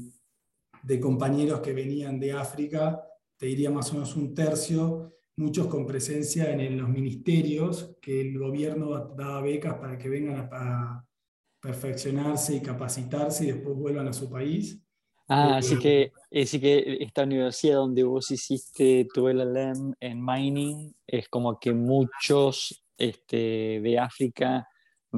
de 0.83 0.99
compañeros 0.99 1.61
que 1.61 1.73
venían 1.73 2.19
de 2.19 2.33
África, 2.33 3.01
te 3.37 3.47
diría 3.47 3.71
más 3.71 3.89
o 3.91 3.93
menos 3.93 4.15
un 4.15 4.33
tercio, 4.33 5.13
muchos 5.37 5.67
con 5.67 5.85
presencia 5.85 6.51
en, 6.51 6.77
los 6.77 6.89
ministerios, 6.89 7.97
que 8.01 8.21
el 8.21 8.37
gobierno 8.37 9.13
daba 9.15 9.41
becas 9.41 9.75
para 9.75 9.97
que 9.97 10.09
vengan 10.09 10.49
a, 10.51 11.05
perfeccionarse 11.61 12.57
y 12.57 12.61
capacitarse 12.61 13.43
y 13.43 13.51
después 13.51 13.75
vuelvan 13.75 14.07
a 14.07 14.13
su 14.13 14.29
país. 14.29 14.79
Ah, 15.27 15.57
así 15.57 15.79
que, 15.79 16.11
así 16.31 16.59
que 16.59 16.97
esta 16.99 17.23
universidad 17.23 17.77
donde 17.77 18.03
vos 18.03 18.29
hiciste 18.29 19.07
tu 19.11 19.27
LLM 19.27 19.95
en 19.99 20.23
mining 20.23 20.93
es 21.07 21.27
como 21.27 21.59
que 21.59 21.73
muchos 21.73 22.85
este, 22.95 23.81
de 23.81 23.97
África 23.97 24.67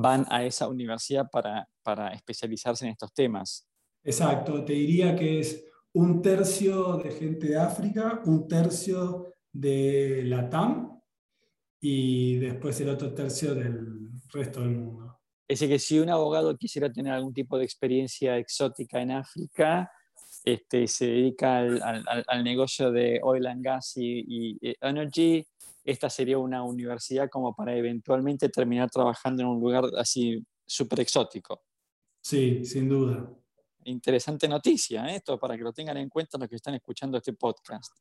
van 0.02 0.26
a 0.30 0.44
esa 0.44 0.68
universidad 0.68 1.30
para, 1.32 1.68
para 1.84 2.10
especializarse 2.10 2.86
en 2.86 2.92
estos 2.92 3.14
temas. 3.14 3.68
Exacto, 4.04 4.64
te 4.64 4.74
diría 4.74 5.16
que 5.16 5.40
es 5.40 5.66
un 5.94 6.22
tercio 6.22 6.98
de 6.98 7.12
gente 7.12 7.48
de 7.48 7.58
África, 7.58 8.22
un 8.26 8.48
tercio 8.48 9.34
de 9.52 10.24
la 10.26 10.50
TAM 10.50 11.00
y 11.82 12.38
después 12.38 12.80
el 12.82 12.90
otro 12.90 13.14
tercio 13.14 13.56
del 13.56 14.10
resto 14.32 14.62
del 14.62 14.72
mundo. 14.72 15.20
Es 15.48 15.60
decir, 15.60 15.74
que 15.74 15.80
si 15.80 16.00
un 16.00 16.10
abogado 16.10 16.58
quisiera 16.58 16.92
tener 16.92 17.14
algún 17.14 17.34
tipo 17.34 17.58
de 17.58 17.64
experiencia 17.64 18.38
exótica 18.38 19.02
en 19.02 19.12
África, 19.12 19.90
este, 20.44 20.88
se 20.88 21.06
dedica 21.08 21.58
al, 21.60 22.04
al, 22.28 22.44
negocio 22.44 22.92
de 22.92 23.20
oil 23.24 23.48
and 23.48 23.64
gas 23.64 23.94
y, 23.96 24.58
energy, 24.82 25.46
esta 25.88 26.10
sería 26.10 26.38
una 26.38 26.64
universidad 26.64 27.30
como 27.30 27.56
para 27.56 27.74
eventualmente 27.74 28.50
terminar 28.50 28.90
trabajando 28.90 29.42
en 29.42 29.48
un 29.48 29.62
lugar 29.62 29.86
así 29.98 30.46
súper 30.66 31.00
exótico. 31.00 31.64
Sí, 32.22 32.66
sin 32.66 32.90
duda. 32.90 33.34
Interesante 33.86 34.50
noticia, 34.50 35.08
¿eh? 35.08 35.16
esto 35.16 35.40
para 35.40 35.56
que 35.56 35.64
lo 35.64 35.72
tengan 35.72 35.96
en 35.96 36.10
cuenta 36.10 36.38
los 36.38 36.50
que 36.50 36.58
están 36.58 36.76
escuchando 36.76 37.18
este 37.18 37.32
podcast. 37.32 37.94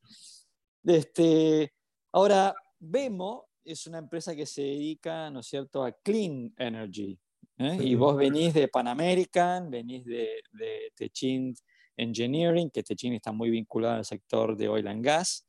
Este, 0.83 1.75
ahora, 2.11 2.53
Vemo 2.81 3.51
es 3.65 3.87
una 3.87 3.99
empresa 3.99 4.35
que 4.35 4.47
se 4.47 4.63
dedica, 4.63 5.31
¿no 5.31 5.39
es 5.39 5.47
cierto?, 5.47 5.85
a 5.85 5.93
clean 5.93 6.53
energy. 6.59 7.17
¿eh? 7.59 7.79
Y 7.81 7.95
vos 7.95 8.17
venís 8.17 8.53
de 8.53 8.67
Pan 8.67 8.89
American, 8.89 9.71
venís 9.71 10.05
de, 10.05 10.43
de 10.51 10.93
Techin 10.97 11.55
Engineering, 11.97 12.69
que 12.69 12.83
Techin 12.83 13.15
está 13.15 13.31
muy 13.31 13.49
vinculado 13.49 13.95
al 13.95 14.05
sector 14.05 14.57
de 14.57 14.69
oil 14.69 14.89
and 14.89 15.05
gas. 15.05 15.46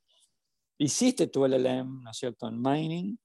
Hiciste 0.77 1.27
tu 1.27 1.46
LLM, 1.46 2.03
¿no 2.03 2.12
es 2.12 2.17
cierto?, 2.17 2.48
en 2.48 2.62
mining. 2.62 3.17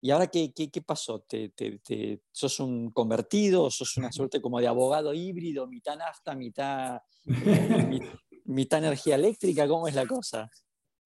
¿Y 0.00 0.10
ahora 0.10 0.26
qué, 0.26 0.52
qué, 0.52 0.70
qué 0.70 0.82
pasó? 0.82 1.20
¿Te, 1.20 1.48
te, 1.50 2.20
sos 2.30 2.60
un 2.60 2.90
convertido? 2.90 3.70
¿Sos 3.70 3.96
una 3.96 4.12
suerte 4.12 4.40
como 4.40 4.60
de 4.60 4.66
abogado 4.66 5.14
híbrido, 5.14 5.66
mitad 5.66 5.96
nafta, 5.96 6.34
mitad, 6.34 7.00
mitad 8.44 8.78
energía 8.78 9.14
eléctrica? 9.14 9.66
¿Cómo 9.66 9.88
es 9.88 9.94
la 9.94 10.06
cosa? 10.06 10.50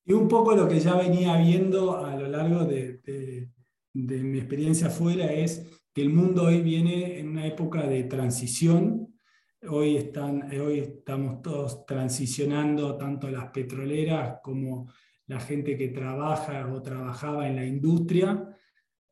Y 0.04 0.12
un 0.12 0.28
poco 0.28 0.54
lo 0.54 0.68
que 0.68 0.80
ya 0.80 0.96
venía 0.96 1.36
viendo 1.36 1.96
a 2.04 2.16
lo 2.16 2.26
largo 2.28 2.64
de, 2.64 3.50
mi 3.92 4.38
experiencia 4.38 4.88
afuera 4.88 5.32
es 5.32 5.66
que 5.92 6.02
el 6.02 6.10
mundo 6.10 6.44
hoy 6.44 6.62
viene 6.62 7.18
en 7.18 7.28
una 7.28 7.46
época 7.46 7.86
de 7.86 8.04
transición. 8.04 9.20
Hoy, 9.68 9.96
están, 9.96 10.50
hoy 10.58 10.78
estamos 10.78 11.42
todos 11.42 11.84
transicionando, 11.84 12.96
tanto 12.96 13.30
las 13.30 13.50
petroleras 13.50 14.40
como 14.42 14.90
la 15.30 15.38
gente 15.38 15.76
que 15.76 15.88
trabaja 15.88 16.66
o 16.74 16.82
trabajaba 16.82 17.46
en 17.46 17.54
la 17.54 17.64
industria, 17.64 18.58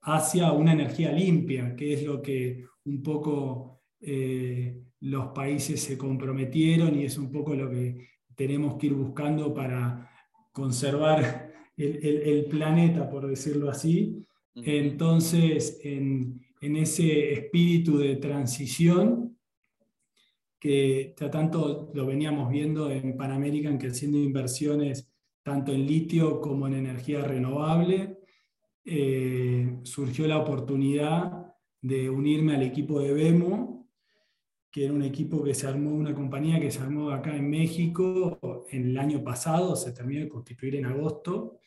hacia 0.00 0.50
una 0.50 0.72
energía 0.72 1.12
limpia, 1.12 1.76
que 1.76 1.92
es 1.92 2.02
lo 2.02 2.20
que 2.20 2.64
un 2.87 3.00
poco 3.04 3.82
eh, 4.00 4.82
los 5.00 5.28
países 5.28 5.80
se 5.80 5.96
comprometieron 5.96 6.98
y 6.98 7.04
es 7.04 7.16
un 7.18 7.30
poco 7.30 7.54
lo 7.54 7.70
que 7.70 8.08
tenemos 8.34 8.75
que 8.76 8.88
ir 8.88 8.94
buscando 8.94 9.54
para 9.54 10.10
conservar 10.50 11.52
el, 11.76 12.46
planeta, 12.46 13.08
por 13.08 13.28
decirlo 13.28 13.70
así. 13.70 14.26
Entonces, 14.56 15.80
en, 15.84 16.40
ese 16.60 17.32
espíritu 17.32 17.96
de 17.96 18.16
transición, 18.16 19.38
que 20.58 21.14
tanto 21.30 21.92
lo 21.94 22.06
veníamos 22.06 22.50
viendo 22.50 22.90
en 22.90 23.16
Pan 23.16 23.30
American, 23.30 23.78
que 23.78 23.87
haciendo 23.87 24.18
inversiones 24.18 25.08
tanto 25.49 25.73
en 25.73 25.87
litio 25.87 26.40
como 26.40 26.67
en 26.67 26.75
energía 26.75 27.23
renovable, 27.23 28.21
eh, 28.85 29.81
surgió 29.83 30.26
la 30.26 30.38
oportunidad 30.38 31.55
de 31.81 32.11
unirme 32.11 32.55
al 32.55 32.62
equipo 32.62 33.00
de 33.00 33.12
Vemo 33.12 33.78
que 34.71 34.85
era 34.85 34.93
un 34.93 35.02
equipo 35.02 35.43
que 35.43 35.55
se 35.55 35.67
armó, 35.67 35.90
una 35.90 36.14
compañía 36.14 36.61
que 36.61 36.71
se 36.71 36.81
armó 36.81 37.11
acá 37.11 37.35
en 37.35 37.49
México 37.49 38.67
en 38.71 38.90
el 38.90 38.99
año 38.99 39.25
pasado, 39.25 39.75
se 39.76 39.93
terminó 39.93 40.21
de 40.21 40.28
constituir 40.28 40.76
en 40.76 40.87
agosto. 40.87 41.59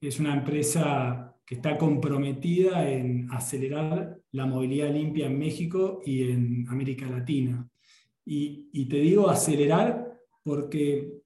Es 0.00 0.20
una 0.20 0.34
empresa 0.34 1.34
que 1.46 1.54
está 1.54 1.78
comprometida 1.78 2.90
en 2.90 3.28
acelerar 3.30 4.18
la 4.32 4.46
movilidad 4.46 4.92
limpia 4.92 5.26
en 5.26 5.38
México 5.38 6.00
y 6.04 6.30
en 6.30 6.66
América 6.68 7.06
Latina. 7.06 7.68
Y, 8.24 8.86
te 8.86 8.96
digo 8.96 9.30
acelerar 9.30 10.20
porque, 10.42 11.22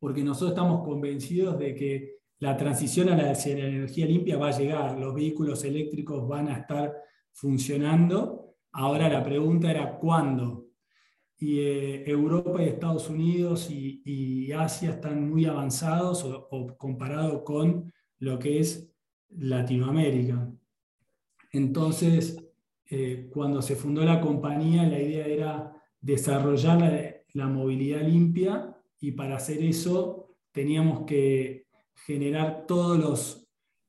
porque 0.00 0.24
nosotros 0.24 0.50
estamos 0.50 0.82
convencidos 0.82 1.56
de 1.58 1.74
que 1.76 2.14
la 2.40 2.56
transición 2.56 3.10
a 3.10 3.16
la, 3.16 3.30
a 3.30 3.34
la 3.34 3.66
energía 3.66 4.06
limpia 4.06 4.38
va 4.38 4.48
a 4.48 4.58
llegar, 4.58 4.98
los 4.98 5.14
vehículos 5.14 5.62
eléctricos 5.62 6.26
van 6.26 6.48
a 6.48 6.56
estar 6.56 6.92
funcionando 7.32 8.50
Ahora 8.72 9.08
la 9.08 9.24
pregunta 9.24 9.70
era 9.70 9.98
cuándo. 9.98 10.68
Y 11.38 11.60
eh, 11.60 12.04
Europa 12.08 12.62
y 12.62 12.68
Estados 12.68 13.08
Unidos 13.08 13.70
y, 13.70 14.52
Asia 14.52 14.90
están 14.90 15.30
muy 15.30 15.46
avanzados 15.46 16.24
o, 16.24 16.76
comparado 16.76 17.44
con 17.44 17.92
lo 18.18 18.38
que 18.38 18.58
es 18.58 18.92
Latinoamérica. 19.30 20.52
Entonces, 21.52 22.36
eh, 22.90 23.28
cuando 23.32 23.62
se 23.62 23.76
fundó 23.76 24.04
la 24.04 24.20
compañía, 24.20 24.82
la 24.82 25.00
idea 25.00 25.26
era 25.26 25.72
desarrollar 26.00 27.22
la, 27.32 27.46
movilidad 27.46 28.02
limpia 28.02 28.76
y 29.00 29.12
para 29.12 29.36
hacer 29.36 29.62
eso 29.62 30.36
teníamos 30.52 31.06
que 31.06 31.66
generar 32.06 32.66
todas 32.66 33.46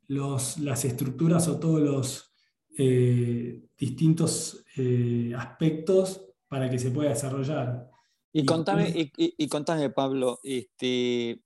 los, 0.08 0.58
las 0.60 0.86
estructuras 0.86 1.48
o 1.48 1.60
todos 1.60 1.82
los 1.82 2.34
eh, 2.78 3.62
distintos 3.78 4.64
eh, 4.78 5.34
aspectos 5.38 6.26
para 6.48 6.70
que 6.70 6.80
se 6.80 6.92
pueda 6.92 7.10
desarrollar. 7.10 7.90
Y, 8.34 8.46
contame, 8.46 9.12
y, 9.18 9.48
contame, 9.50 9.90
Pablo, 9.90 10.40
este, 10.44 11.42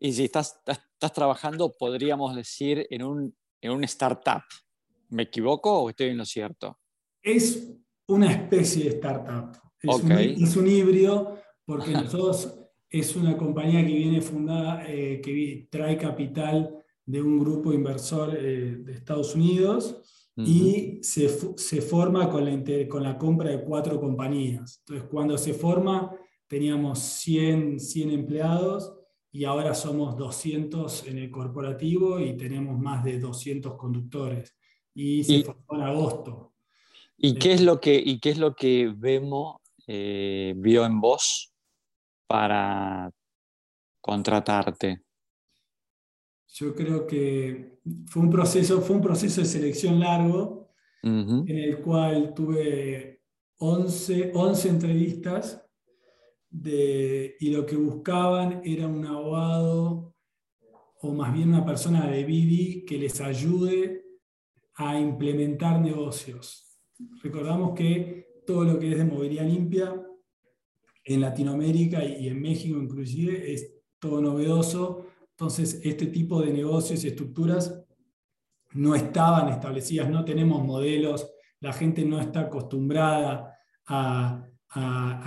estás, 0.00 0.60
estás 0.66 1.12
trabajando, 1.12 1.72
podríamos 1.78 2.34
decir, 2.34 2.86
en 2.90 3.04
un, 3.04 3.36
en 3.60 3.70
un 3.70 3.84
startup. 3.84 4.42
¿Me 5.10 5.24
equivoco 5.24 5.82
o 5.82 5.90
estoy 5.90 6.08
en 6.08 6.18
lo 6.18 6.24
cierto? 6.24 6.80
Es 7.22 7.72
una 8.08 8.32
especie 8.32 8.84
de 8.84 8.90
startup. 8.96 9.56
Es, 9.80 10.02
un, 10.02 10.12
es 10.12 10.56
un, 10.56 10.66
híbrido 10.66 11.38
porque 11.64 11.90
nosotros 11.92 12.63
es 13.00 13.16
una 13.16 13.36
compañía 13.36 13.84
que 13.84 13.92
viene 13.92 14.20
fundada, 14.20 14.84
eh, 14.88 15.20
que 15.20 15.66
trae 15.68 15.96
capital 15.96 16.78
de 17.04 17.20
un 17.20 17.40
grupo 17.40 17.72
inversor 17.72 18.36
eh, 18.36 18.76
de 18.78 18.92
Estados 18.92 19.34
Unidos 19.34 20.00
y 20.36 20.98
se, 21.02 21.28
se, 21.56 21.80
forma 21.80 22.28
con 22.28 22.44
la, 22.44 22.88
con 22.88 23.02
la 23.02 23.16
compra 23.18 23.50
de 23.50 23.62
cuatro 23.62 24.00
compañías. 24.00 24.80
Entonces, 24.80 25.08
cuando 25.08 25.38
se 25.38 25.54
forma, 25.54 26.12
teníamos 26.48 26.98
100, 26.98 27.78
100 27.78 28.10
empleados 28.10 28.94
y 29.30 29.44
ahora 29.44 29.74
somos 29.74 30.16
200 30.16 31.06
en 31.06 31.18
el 31.18 31.30
corporativo 31.30 32.18
y 32.18 32.36
tenemos 32.36 32.78
más 32.78 33.04
de 33.04 33.20
200 33.20 33.74
conductores. 33.76 34.56
Y 34.92 35.22
se 35.24 35.44
formó 35.44 35.64
en 35.70 35.80
agosto. 35.82 36.54
¿Y 37.16 37.34
qué, 37.34 37.52
es 37.52 37.60
lo 37.60 37.80
que, 37.80 37.94
¿Y 37.94 38.18
qué 38.18 38.30
es 38.30 38.38
lo 38.38 38.54
que 38.54 38.92
vemos, 38.96 39.56
eh, 39.86 40.54
vio 40.56 40.84
en 40.84 41.00
vos 41.00 41.53
para 42.26 43.10
contratarte? 44.00 45.02
Yo 46.48 46.74
creo 46.74 47.06
que 47.06 47.80
fue 48.06 48.22
un 48.22 48.30
proceso, 48.30 48.80
fue 48.80 48.96
un 48.96 49.02
proceso 49.02 49.40
de 49.40 49.46
selección 49.46 49.98
largo 49.98 50.70
en 51.02 51.58
el 51.58 51.82
cual 51.82 52.32
tuve 52.32 53.20
11, 53.58 54.32
11 54.34 54.68
entrevistas 54.68 55.62
de, 56.48 57.36
y 57.40 57.50
lo 57.50 57.66
que 57.66 57.76
buscaban 57.76 58.62
era 58.64 58.86
un 58.86 59.04
abogado 59.04 60.14
o 61.02 61.12
más 61.12 61.34
bien 61.34 61.50
una 61.50 61.64
persona 61.64 62.06
de 62.06 62.24
BD 62.24 62.86
que 62.86 62.96
les 62.96 63.20
ayude 63.20 64.04
a 64.76 64.98
implementar 64.98 65.80
negocios. 65.80 66.78
Recordamos 67.22 67.74
que 67.74 68.42
todo 68.46 68.64
lo 68.64 68.78
que 68.78 68.92
es 68.92 68.98
de 68.98 69.04
movilidad 69.04 69.46
limpia 69.46 69.94
en 71.04 71.20
Latinoamérica 71.20 72.04
y 72.04 72.28
en 72.28 72.40
México 72.40 72.78
inclusive 72.78 73.52
es 73.52 73.74
todo 73.98 74.20
novedoso. 74.20 75.06
Entonces, 75.30 75.80
este 75.82 76.06
tipo 76.06 76.40
de 76.40 76.52
negocios 76.52 77.04
y 77.04 77.08
estructuras 77.08 77.84
no 78.72 78.94
estaban 78.94 79.48
establecidas, 79.48 80.10
no 80.10 80.24
tenemos 80.24 80.64
modelos, 80.64 81.30
la 81.60 81.72
gente 81.72 82.04
no 82.04 82.20
está 82.20 82.40
acostumbrada 82.40 83.56
a, 83.86 84.44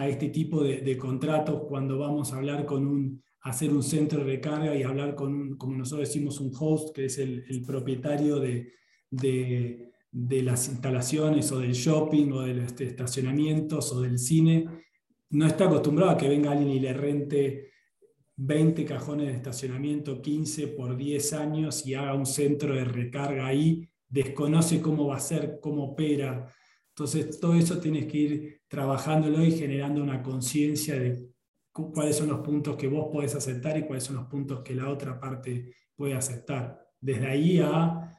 este 0.01 0.29
tipo 0.29 0.61
de, 0.61 0.97
contratos 0.97 1.63
cuando 1.69 1.97
vamos 1.97 2.33
a 2.33 2.37
hablar 2.37 2.65
con 2.65 2.85
un, 2.85 3.23
hacer 3.41 3.71
un 3.71 3.81
centro 3.81 4.19
de 4.19 4.25
recarga 4.25 4.75
y 4.75 4.83
hablar 4.83 5.15
con 5.15 5.33
un, 5.33 5.57
como 5.57 5.77
nosotros 5.77 6.09
decimos, 6.09 6.41
un 6.41 6.51
host, 6.57 6.93
que 6.93 7.05
es 7.05 7.17
el, 7.17 7.63
propietario 7.65 8.39
de, 8.39 8.73
de, 9.09 9.93
las 10.43 10.67
instalaciones 10.67 11.51
o 11.53 11.59
del 11.59 11.71
shopping 11.71 12.31
o 12.33 12.41
de 12.41 12.55
los 12.55 12.81
estacionamientos 12.81 13.93
o 13.93 14.01
del 14.01 14.19
cine, 14.19 14.67
no 15.29 15.45
está 15.45 15.65
acostumbrado 15.65 16.11
a 16.11 16.17
que 16.17 16.29
venga 16.29 16.51
alguien 16.51 16.69
y 16.69 16.79
le 16.79 16.93
rente 16.93 17.71
20 18.37 18.85
cajones 18.85 19.27
de 19.27 19.33
estacionamiento, 19.33 20.21
15 20.21 20.67
por 20.67 20.95
10 20.95 21.33
años 21.33 21.85
y 21.85 21.95
haga 21.95 22.13
un 22.13 22.25
centro 22.25 22.75
de 22.75 22.85
recarga 22.85 23.47
ahí, 23.47 23.89
desconoce 24.07 24.81
cómo 24.81 25.07
va 25.07 25.17
a 25.17 25.19
ser, 25.19 25.59
cómo 25.59 25.91
opera. 25.91 26.53
Entonces, 26.89 27.39
todo 27.39 27.55
eso 27.55 27.79
tienes 27.79 28.05
que 28.05 28.17
ir 28.17 28.61
trabajándolo 28.67 29.43
y 29.43 29.51
generando 29.51 30.01
una 30.03 30.21
conciencia 30.21 30.99
de 30.99 31.29
cuáles 31.71 32.15
son 32.15 32.29
los 32.29 32.39
puntos 32.39 32.75
que 32.75 32.87
vos 32.87 33.07
podés 33.11 33.35
aceptar 33.35 33.77
y 33.77 33.85
cuáles 33.85 34.03
son 34.03 34.15
los 34.15 34.25
puntos 34.25 34.61
que 34.61 34.75
la 34.75 34.89
otra 34.89 35.19
parte 35.19 35.73
puede 35.95 36.13
aceptar. 36.13 36.79
Desde 36.99 37.27
ahí 37.27 37.59
a, 37.59 38.13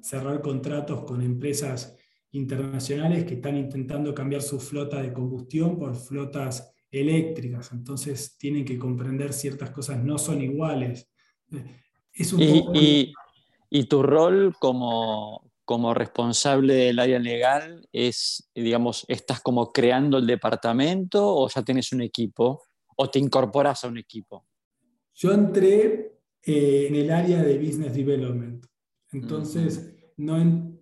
cerrar 0.00 0.40
contratos 0.40 1.04
con 1.04 1.20
empresas 1.20 1.98
internacionales 2.32 3.24
que 3.24 3.34
están 3.34 3.56
intentando 3.56 4.14
cambiar 4.14 4.42
su 4.42 4.60
flota 4.60 5.00
de 5.00 5.12
combustión 5.12 5.78
por 5.78 5.94
flotas 5.96 6.72
eléctricas, 6.90 7.72
entonces 7.72 8.36
tienen 8.38 8.64
que 8.64 8.78
comprender 8.78 9.32
ciertas 9.32 9.70
cosas, 9.70 10.02
no 10.02 10.18
son 10.18 10.40
iguales. 10.40 11.10
Es 12.12 12.32
un 12.32 12.42
y, 12.42 13.12
y, 13.70 13.84
tu 13.84 14.02
rol 14.02 14.54
como, 14.58 15.50
como 15.64 15.94
responsable 15.94 16.74
del 16.74 16.98
área 16.98 17.18
legal 17.18 17.86
es, 17.92 18.50
digamos, 18.54 19.04
estás 19.08 19.40
como 19.40 19.72
creando 19.72 20.18
el 20.18 20.26
departamento 20.26 21.26
o 21.26 21.48
ya 21.48 21.62
tienes 21.62 21.92
un 21.92 22.02
equipo 22.02 22.62
o 22.96 23.10
te 23.10 23.18
incorporas 23.18 23.84
a 23.84 23.88
un 23.88 23.98
equipo? 23.98 24.46
Yo 25.14 25.32
entré 25.32 26.18
eh, 26.42 26.86
en 26.88 26.94
el 26.96 27.10
área 27.10 27.42
de 27.42 27.58
Business 27.58 27.94
Development, 27.94 28.64
entonces 29.12 29.94
no, 30.16 30.75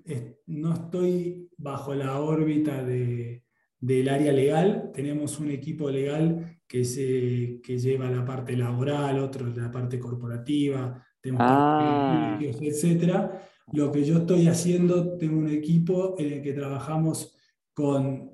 no 0.47 0.75
estoy 0.75 1.49
bajo 1.57 1.95
la 1.95 2.21
órbita 2.21 2.83
de, 2.83 3.45
del 3.81 4.09
área 4.09 4.33
legal, 4.33 4.91
tenemos 4.93 5.39
un 5.39 5.51
equipo 5.51 5.91
legal 5.91 6.59
que, 6.67 6.85
se, 6.85 7.61
que 7.63 7.79
lleva 7.79 8.11
la 8.11 8.25
parte 8.25 8.57
laboral, 8.57 9.19
otro 9.19 9.47
la 9.55 9.71
parte 9.71 9.99
corporativa, 9.99 11.03
tenemos 11.21 11.47
ah. 11.47 12.39
etcétera. 12.41 13.43
Lo 13.73 13.91
que 13.91 14.05
yo 14.05 14.19
estoy 14.19 14.47
haciendo, 14.47 15.17
tengo 15.17 15.39
un 15.39 15.49
equipo 15.49 16.17
en 16.19 16.35
el 16.35 16.43
que 16.43 16.53
trabajamos 16.53 17.35
con 17.73 18.31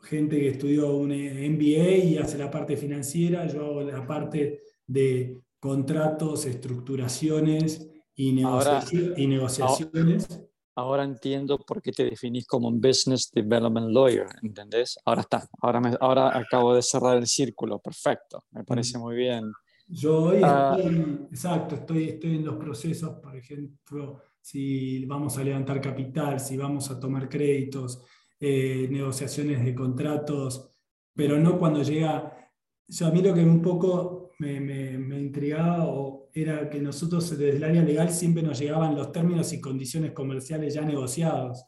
gente 0.00 0.38
que 0.38 0.48
estudió 0.48 0.94
un 0.94 1.08
MBA 1.08 1.96
y 2.04 2.18
hace 2.18 2.36
la 2.36 2.50
parte 2.50 2.76
financiera, 2.76 3.46
yo 3.46 3.64
hago 3.64 3.82
la 3.82 4.06
parte 4.06 4.60
de 4.86 5.40
contratos, 5.58 6.44
estructuraciones 6.44 7.90
y, 8.14 8.28
y 8.28 9.26
negociaciones 9.26 10.28
ahora 10.76 11.04
entiendo 11.04 11.58
por 11.58 11.80
qué 11.80 11.92
te 11.92 12.04
definís 12.04 12.46
como 12.46 12.68
un 12.68 12.80
business 12.80 13.30
development 13.32 13.90
lawyer, 13.90 14.26
¿entendés? 14.42 14.98
Ahora 15.04 15.22
está, 15.22 15.48
ahora, 15.60 15.80
me, 15.80 15.96
ahora 16.00 16.36
acabo 16.36 16.74
de 16.74 16.82
cerrar 16.82 17.16
el 17.16 17.26
círculo, 17.26 17.78
perfecto, 17.78 18.44
me 18.50 18.64
parece 18.64 18.98
muy 18.98 19.16
bien. 19.16 19.52
Yo 19.86 20.24
hoy 20.24 20.40
ah. 20.42 20.76
estoy, 20.78 21.26
exacto, 21.30 21.74
estoy, 21.76 22.08
estoy 22.10 22.36
en 22.36 22.44
los 22.44 22.56
procesos, 22.56 23.18
por 23.20 23.36
ejemplo, 23.36 24.22
si 24.40 25.04
vamos 25.04 25.36
a 25.38 25.44
levantar 25.44 25.80
capital, 25.80 26.40
si 26.40 26.56
vamos 26.56 26.90
a 26.90 26.98
tomar 26.98 27.28
créditos, 27.28 28.02
eh, 28.40 28.88
negociaciones 28.90 29.64
de 29.64 29.74
contratos, 29.74 30.70
pero 31.14 31.38
no 31.38 31.58
cuando 31.58 31.82
llega, 31.82 32.50
yo 32.88 33.06
a 33.06 33.10
mí 33.10 33.22
lo 33.22 33.32
que 33.32 33.40
un 33.40 33.62
poco 33.62 34.32
me, 34.38 34.60
me, 34.60 34.98
me 34.98 35.20
intrigaba 35.20 35.84
o 35.86 36.23
era 36.34 36.68
que 36.68 36.80
nosotros 36.80 37.30
desde 37.30 37.56
el 37.56 37.64
área 37.64 37.82
legal 37.82 38.10
siempre 38.10 38.42
nos 38.42 38.58
llegaban 38.58 38.96
los 38.96 39.12
términos 39.12 39.52
y 39.52 39.60
condiciones 39.60 40.12
comerciales 40.12 40.74
ya 40.74 40.82
negociados. 40.82 41.64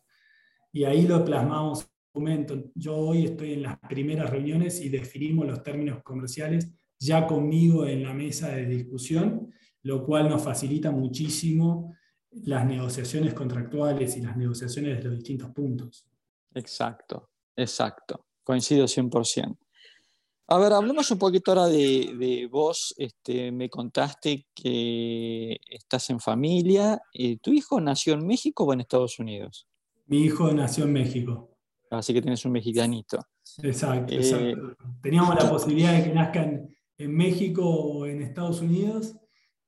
Y 0.73 0.85
ahí 0.85 1.07
lo 1.07 1.25
plasmamos 1.25 1.83
en 1.83 1.87
documento. 2.13 2.71
Yo 2.75 2.97
hoy 2.97 3.27
estoy 3.27 3.53
en 3.53 3.63
las 3.63 3.79
primeras 3.79 4.29
reuniones 4.31 4.81
y 4.81 4.89
definimos 4.89 5.47
los 5.47 5.63
términos 5.63 6.03
comerciales 6.03 6.69
ya 6.99 7.27
conmigo 7.27 7.87
en 7.87 8.03
la 8.03 8.13
mesa 8.13 8.49
de 8.49 8.67
discusión, 8.67 9.53
lo 9.83 10.05
cual 10.05 10.29
nos 10.29 10.43
facilita 10.43 10.91
muchísimo 10.91 11.95
las 12.31 12.67
negociaciones 12.67 13.35
contractuales 13.35 14.17
y 14.17 14.21
las 14.21 14.37
negociaciones 14.37 14.99
de 14.99 15.05
los 15.05 15.15
distintos 15.15 15.51
puntos. 15.51 16.07
Exacto, 16.55 17.31
exacto. 17.55 18.27
Coincido 18.43 18.87
100%. 18.87 19.57
A 20.49 20.59
ver, 20.59 20.73
hablemos 20.73 21.11
un 21.11 21.19
poquito 21.19 21.51
ahora 21.51 21.67
de, 21.67 22.49
vos. 22.51 22.95
Este, 22.97 23.51
me 23.51 23.69
contaste 23.69 24.47
que 24.55 25.59
estás 25.69 26.09
en 26.11 26.21
familia. 26.21 27.01
Eh, 27.13 27.39
¿Tu 27.39 27.53
hijo 27.53 27.81
nació 27.81 28.15
en 28.15 28.25
México 28.25 28.65
o 28.65 28.73
en 28.73 28.81
Estados 28.81 29.19
Unidos? 29.19 29.67
Mi 30.07 30.21
hijo 30.21 30.53
nació 30.53 30.85
en 30.85 30.93
México. 30.93 31.51
Así 31.91 32.15
que 32.15 32.23
tienes 32.23 32.45
un 32.45 32.53
mexicanito. 32.53 33.19
Exacto, 33.61 34.15
eh, 34.15 34.19
exacto. 34.19 34.77
Teníamos 35.03 35.35
la 35.35 35.51
posibilidad 35.51 35.93
de 35.93 36.05
que 36.05 36.15
nazcan 36.15 36.69
en 36.97 37.17
México 37.17 37.69
o 37.69 38.07
en 38.07 38.23
Estados 38.23 38.61
Unidos 38.61 39.17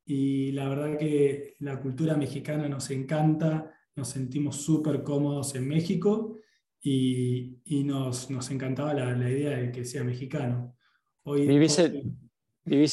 y 0.07 0.53
la 0.53 0.69
verdad 0.69 0.97
que 0.97 1.57
la 1.59 1.81
cultura 1.81 2.17
mexicana 2.17 2.69
nos 2.69 2.91
encanta, 2.91 3.73
nos 3.97 4.09
sentimos 4.09 4.57
súper 4.57 5.03
cómodos 5.03 5.57
en 5.57 5.67
México 5.67 6.37
y, 6.81 7.61
y 7.65 7.85
nos, 7.85 8.31
nos, 8.31 8.51
encantaba 8.51 8.95
la, 8.95 9.13
la, 9.13 9.31
idea 9.31 9.57
de 9.57 9.73
que 9.73 9.85
sea 9.85 10.05
mexicano. 10.05 10.77
Hoy, 11.25 11.47
¿Vivís, 11.47 11.79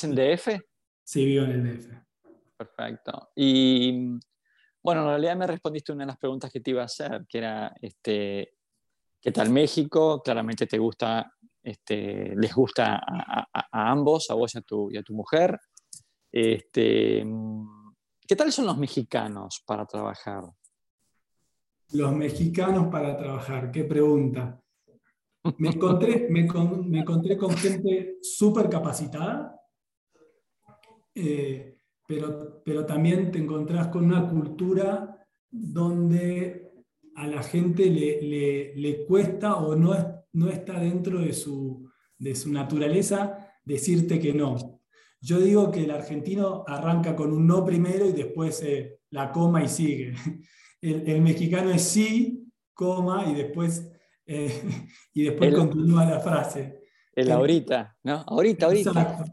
en, 0.03 0.15
DF? 0.15 0.59
Sí, 1.03 1.25
vivo 1.25 1.45
en 1.45 1.51
el 1.51 1.63
DF. 1.63 1.87
Perfecto. 2.57 3.29
Y 3.35 4.17
bueno, 4.81 5.01
en 5.01 5.07
realidad 5.07 5.35
me 5.35 5.47
respondiste 5.47 5.91
una 5.91 6.03
de 6.03 6.07
las 6.07 6.17
preguntas 6.17 6.51
que 6.51 6.61
te 6.61 6.71
iba 6.71 6.81
a 6.81 6.85
hacer, 6.85 7.25
que 7.27 7.37
era, 7.37 7.75
este, 7.81 8.57
¿qué 9.21 9.31
tal 9.31 9.49
México? 9.49 10.21
Claramente 10.23 10.65
te 10.65 10.77
gusta, 10.77 11.31
este, 11.61 12.35
les 12.35 12.53
gusta 12.53 12.95
a, 12.95 13.47
a, 13.53 13.91
ambos, 13.91 14.29
a 14.29 14.33
vos 14.33 14.55
y 14.55 14.57
a 14.57 14.61
tu, 14.61 14.91
y 14.91 14.97
a 14.97 15.03
tu 15.03 15.13
mujer. 15.13 15.59
Este, 16.31 17.25
¿Qué 18.27 18.35
tal 18.35 18.51
son 18.51 18.65
los 18.65 18.77
mexicanos 18.77 19.63
para 19.65 19.85
trabajar? 19.85 20.43
Los 21.93 22.13
mexicanos 22.13 22.87
para 22.87 23.17
trabajar, 23.17 23.71
qué 23.71 23.83
pregunta. 23.83 24.61
Me 25.57 25.69
encontré, 25.69 26.27
me, 26.29 26.41
encontré 26.41 27.37
con 27.37 27.51
gente 27.51 28.17
súper 28.21 28.67
capacitada, 28.67 29.59
eh, 31.13 31.77
pero, 32.07 32.61
pero 32.65 32.85
también 32.85 33.31
te 33.31 33.37
encontrás 33.37 33.89
con 33.89 34.05
una 34.05 34.27
cultura 34.27 35.27
donde 35.51 36.71
a 37.15 37.27
la 37.27 37.43
gente 37.43 37.85
le, 37.89 38.73
le, 38.75 39.05
cuesta 39.05 39.55
o 39.55 39.75
no, 39.75 39.93
no 40.33 40.49
está 40.49 40.79
dentro 40.79 41.19
de 41.19 41.33
su, 41.33 41.89
de 42.17 42.35
su 42.35 42.51
naturaleza 42.51 43.51
decirte 43.63 44.19
que 44.19 44.33
no. 44.33 44.81
Yo 45.21 45.39
digo 45.39 45.71
que 45.71 45.85
el 45.85 45.91
argentino 45.91 46.63
arranca 46.67 47.15
con 47.15 47.31
un 47.31 47.47
no 47.47 47.65
primero 47.65 48.07
y 48.07 48.11
después 48.11 48.61
eh, 48.63 48.99
la 49.11 49.31
coma 49.31 49.63
y 49.63 49.69
sigue. 49.69 50.13
El, 50.91 51.21
mexicano 51.21 51.71
es 51.71 51.81
sí, 51.81 52.47
coma 52.73 53.25
y 53.27 53.33
después, 53.33 53.91
eh, 54.25 54.61
y 55.13 55.23
después 55.23 55.53
continúa 55.53 56.05
la 56.05 56.19
frase. 56.19 56.81
El 57.13 57.31
ahorita, 57.31 57.97
¿no? 58.03 58.23
Ahorita, 58.27 58.67
ahorita. 58.67 58.89
Exacto. 58.89 59.31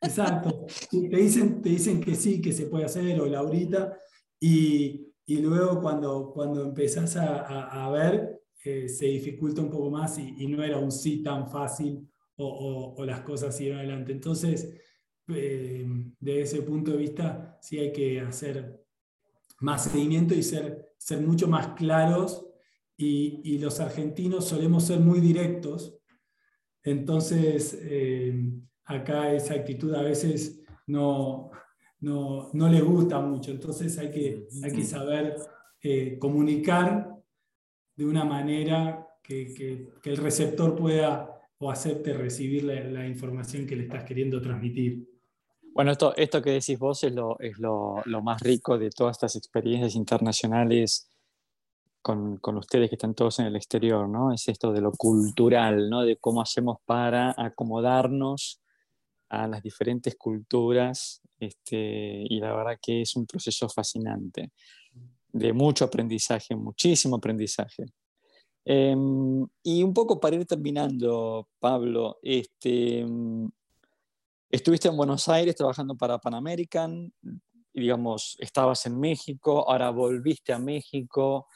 exacto. 0.00 0.66
Te, 0.90 1.16
dicen, 1.16 1.60
te 1.62 1.68
dicen 1.68 2.00
que 2.00 2.14
sí, 2.14 2.40
que 2.40 2.52
se 2.52 2.66
puede 2.66 2.86
hacer, 2.86 3.20
o 3.20 3.26
el 3.26 3.34
ahorita, 3.34 3.98
y, 4.40 5.12
y 5.26 5.36
luego 5.38 5.80
cuando, 5.80 6.32
cuando 6.32 6.62
empezás 6.62 7.16
a, 7.16 7.84
a, 7.84 7.90
ver, 7.90 8.40
eh, 8.64 8.88
se 8.88 9.06
dificulta 9.06 9.60
un 9.60 9.70
poco 9.70 9.90
más 9.90 10.18
y, 10.18 10.34
y, 10.38 10.46
no 10.46 10.62
era 10.62 10.78
un 10.78 10.90
sí 10.90 11.22
tan 11.22 11.48
fácil 11.48 12.08
o, 12.36 12.46
o, 12.46 12.94
o 12.94 13.04
las 13.04 13.20
cosas 13.20 13.60
iban 13.60 13.78
adelante. 13.78 14.12
Entonces, 14.12 14.74
eh, 15.28 15.86
de 16.18 16.40
ese 16.40 16.62
punto 16.62 16.92
de 16.92 16.96
vista, 16.96 17.58
sí 17.60 17.78
hay 17.78 17.92
que 17.92 18.20
hacer 18.20 18.87
más 19.60 19.84
seguimiento 19.84 20.34
y 20.34 20.42
ser, 20.42 20.94
ser 20.98 21.20
mucho 21.20 21.48
más 21.48 21.68
claros. 21.68 22.44
Y, 22.96 23.40
y 23.44 23.58
los 23.58 23.78
argentinos 23.80 24.46
solemos 24.46 24.84
ser 24.84 25.00
muy 25.00 25.20
directos. 25.20 25.98
Entonces, 26.82 27.78
eh, 27.82 28.34
acá 28.84 29.32
esa 29.32 29.54
actitud 29.54 29.94
a 29.94 30.02
veces 30.02 30.62
no, 30.86 31.50
no, 32.00 32.50
no 32.52 32.68
les 32.68 32.82
gusta 32.82 33.20
mucho. 33.20 33.50
Entonces 33.50 33.96
hay 33.98 34.10
que, 34.10 34.46
hay 34.62 34.72
que 34.72 34.84
saber 34.84 35.36
eh, 35.82 36.18
comunicar 36.18 37.14
de 37.94 38.04
una 38.04 38.24
manera 38.24 39.06
que, 39.22 39.52
que, 40.02 40.10
el 40.10 40.16
receptor 40.16 40.74
pueda 40.74 41.30
o 41.58 41.70
acepte 41.70 42.12
recibir 42.14 42.64
la, 42.64 42.80
la, 42.84 43.06
información 43.06 43.66
que 43.66 43.76
le 43.76 43.82
estás 43.82 44.04
queriendo 44.04 44.40
transmitir. 44.40 45.06
Bueno, 45.78 45.92
esto, 45.92 46.12
esto 46.16 46.42
que 46.42 46.50
decís 46.50 46.76
vos 46.76 47.04
es, 47.04 47.14
lo, 47.14 47.38
es 47.38 47.56
lo, 47.60 48.02
lo 48.06 48.20
más 48.20 48.42
rico 48.42 48.76
de 48.76 48.90
todas 48.90 49.16
estas 49.16 49.36
experiencias 49.36 49.94
internacionales 49.94 51.08
con, 52.02 52.38
con, 52.38 52.56
ustedes 52.56 52.88
que 52.88 52.96
están 52.96 53.14
todos 53.14 53.38
en 53.38 53.46
el 53.46 53.54
exterior, 53.54 54.08
¿no? 54.08 54.32
Es 54.32 54.48
esto 54.48 54.72
de 54.72 54.80
lo 54.80 54.90
cultural, 54.90 55.88
¿no? 55.88 56.02
De 56.02 56.16
cómo 56.16 56.42
hacemos 56.42 56.78
para 56.84 57.32
acomodarnos 57.38 58.60
a 59.28 59.46
las 59.46 59.62
diferentes 59.62 60.16
culturas 60.16 61.22
este, 61.38 62.24
y 62.28 62.40
la 62.40 62.56
verdad 62.56 62.78
que 62.82 63.02
es 63.02 63.14
un 63.14 63.24
proceso 63.24 63.68
fascinante, 63.68 64.50
de 65.28 65.52
mucho 65.52 65.84
aprendizaje, 65.84 66.56
muchísimo 66.56 67.18
aprendizaje. 67.18 67.84
Em, 68.64 69.46
y 69.62 69.84
un 69.84 69.94
poco 69.94 70.18
para 70.18 70.34
ir 70.34 70.44
terminando, 70.44 71.46
Pablo, 71.60 72.18
este, 72.20 73.06
estuviste 74.50 74.88
en 74.88 74.96
Buenos 74.96 75.28
Aires 75.28 75.54
trabajando 75.56 75.96
para 75.96 76.18
Pan 76.18 76.34
American, 76.34 77.12
digamos, 77.72 78.36
estabas 78.40 78.84
en 78.86 78.98
México, 78.98 79.70
ahora 79.70 79.90
volviste 79.90 80.52
a 80.52 80.58
México. 80.58 81.46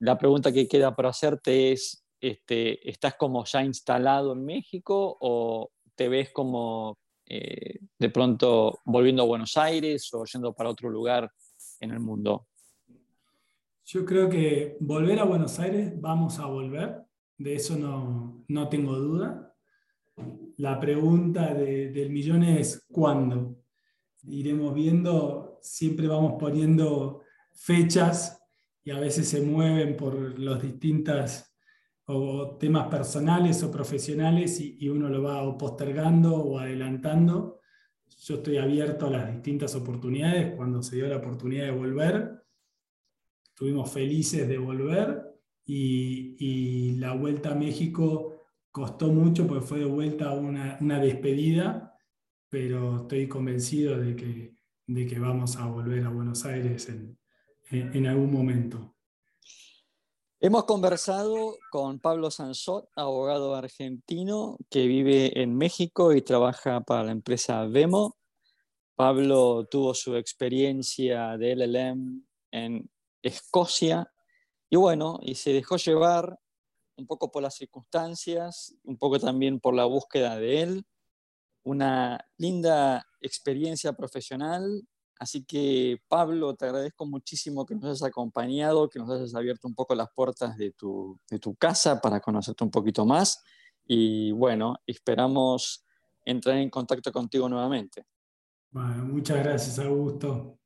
La 0.00 0.18
pregunta 0.18 0.52
que 0.52 0.68
queda 0.68 0.94
por 0.94 1.06
hacerte 1.06 1.72
es, 1.72 2.04
este, 2.20 2.88
¿estás 2.88 3.14
como 3.16 3.44
ya 3.44 3.62
instalado 3.62 4.32
en 4.32 4.44
México 4.44 5.16
o 5.20 5.70
te 5.94 6.08
ves 6.08 6.30
como 6.30 6.98
eh, 7.26 7.78
de 7.98 8.10
pronto 8.10 8.80
volviendo 8.84 9.22
a 9.22 9.26
Buenos 9.26 9.56
Aires 9.56 10.12
o 10.12 10.24
yendo 10.24 10.52
para 10.52 10.70
otro 10.70 10.90
lugar 10.90 11.30
en 11.80 11.90
el 11.92 12.00
mundo? 12.00 12.48
Yo 13.86 14.04
creo 14.04 14.28
que 14.28 14.76
volver 14.80 15.20
a 15.20 15.24
Buenos 15.24 15.58
Aires 15.58 15.92
vamos 16.00 16.38
a 16.38 16.46
volver, 16.46 17.04
de 17.36 17.54
eso 17.54 17.76
no, 17.76 18.44
no 18.48 18.68
tengo 18.68 18.94
duda. 18.96 19.53
La 20.56 20.78
pregunta 20.78 21.52
de, 21.52 21.90
del 21.90 22.10
millón 22.10 22.44
es 22.44 22.86
¿cuándo? 22.90 23.56
Iremos 24.26 24.72
viendo, 24.74 25.58
siempre 25.60 26.06
vamos 26.06 26.34
poniendo 26.38 27.22
fechas 27.52 28.40
y 28.84 28.90
a 28.90 29.00
veces 29.00 29.28
se 29.28 29.40
mueven 29.40 29.96
por 29.96 30.38
los 30.38 30.62
distintas 30.62 31.54
o 32.06 32.56
temas 32.58 32.88
personales 32.88 33.62
o 33.62 33.70
profesionales 33.70 34.60
y, 34.60 34.88
uno 34.88 35.08
lo 35.08 35.22
va 35.22 35.56
postergando 35.56 36.36
o 36.36 36.58
adelantando. 36.58 37.60
Yo 38.20 38.36
estoy 38.36 38.58
abierto 38.58 39.06
a 39.06 39.10
las 39.10 39.32
distintas 39.32 39.74
oportunidades. 39.74 40.54
Cuando 40.54 40.82
se 40.82 40.96
dio 40.96 41.06
la 41.08 41.16
oportunidad 41.16 41.64
de 41.64 41.70
volver, 41.70 42.42
estuvimos 43.42 43.90
felices 43.90 44.46
de 44.46 44.58
volver 44.58 45.22
y 45.66 46.92
la 46.98 47.14
vuelta 47.14 47.52
a 47.52 47.54
México 47.54 48.33
costó 48.74 49.06
mucho 49.06 49.46
porque 49.46 49.64
fue 49.64 49.78
de 49.78 49.84
vuelta 49.84 50.32
una, 50.32 50.76
una 50.80 50.98
despedida, 50.98 51.96
pero 52.48 53.02
estoy 53.02 53.28
convencido 53.28 53.96
de 54.00 54.16
que, 54.16 54.56
de 54.88 55.06
que 55.06 55.20
vamos 55.20 55.56
a 55.56 55.66
volver 55.66 56.04
a 56.04 56.08
Buenos 56.08 56.44
Aires 56.44 56.88
en, 56.88 57.16
en, 57.70 57.94
en 57.94 58.06
algún 58.08 58.32
momento. 58.32 58.96
Hemos 60.40 60.64
conversado 60.64 61.56
con 61.70 62.00
Pablo 62.00 62.32
Sansot, 62.32 62.88
abogado 62.96 63.54
argentino 63.54 64.58
que 64.68 64.88
vive 64.88 65.40
en 65.40 65.56
México 65.56 66.12
y 66.12 66.22
trabaja 66.22 66.80
para 66.80 67.04
la 67.04 67.12
empresa 67.12 67.64
Vemo. 67.66 68.16
Pablo 68.96 69.68
tuvo 69.70 69.94
su 69.94 70.16
experiencia 70.16 71.38
de 71.38 71.54
LLM 71.54 72.26
en 72.50 72.90
Escocia 73.22 74.12
y 74.68 74.74
bueno, 74.74 75.20
y 75.22 75.36
se 75.36 75.52
dejó 75.52 75.76
llevar 75.76 76.40
un 76.96 77.06
poco 77.06 77.30
por 77.30 77.42
las 77.42 77.56
circunstancias, 77.56 78.74
un 78.84 78.96
poco 78.96 79.18
también 79.18 79.60
por 79.60 79.74
la 79.74 79.84
búsqueda 79.84 80.36
de 80.36 80.62
él. 80.62 80.86
Una 81.62 82.24
linda 82.36 83.06
experiencia 83.20 83.92
profesional 83.94 84.86
Así 85.18 85.44
que, 85.44 86.02
Pablo, 86.08 86.54
te 86.54 86.66
agradezco 86.66 87.06
muchísimo 87.06 87.64
que 87.64 87.74
nos 87.74 87.84
hayas 87.84 88.02
acompañado, 88.02 88.88
que 88.88 88.98
nos 88.98 89.08
hayas 89.10 89.34
abierto 89.34 89.68
un 89.68 89.74
poco 89.74 89.94
las 89.94 90.08
puertas 90.12 90.56
de 90.56 90.72
tu, 90.72 91.18
de 91.30 91.38
tu 91.38 91.54
casa 91.54 92.00
para 92.00 92.20
conocerte 92.20 92.64
un 92.64 92.70
poquito 92.70 93.06
más. 93.06 93.42
Y 93.86 94.32
bueno, 94.32 94.76
esperamos 94.86 95.84
entrar 96.24 96.56
en 96.56 96.70
contacto 96.70 97.12
contigo 97.12 97.48
nuevamente. 97.48 98.06
Bueno, 98.70 99.04
muchas 99.04 99.38
gracias, 99.38 99.78
Augusto. 99.78 100.58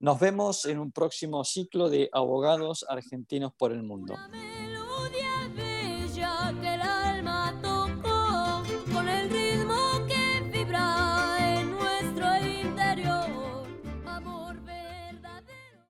Nos 0.00 0.20
vemos 0.20 0.66
en 0.66 0.78
un 0.78 0.90
próximo 0.90 1.44
ciclo 1.44 1.88
de 1.88 2.10
Abogados 2.12 2.84
Argentinos 2.88 3.52
por 3.56 3.72
el 3.72 3.82
Mundo. 3.82 4.14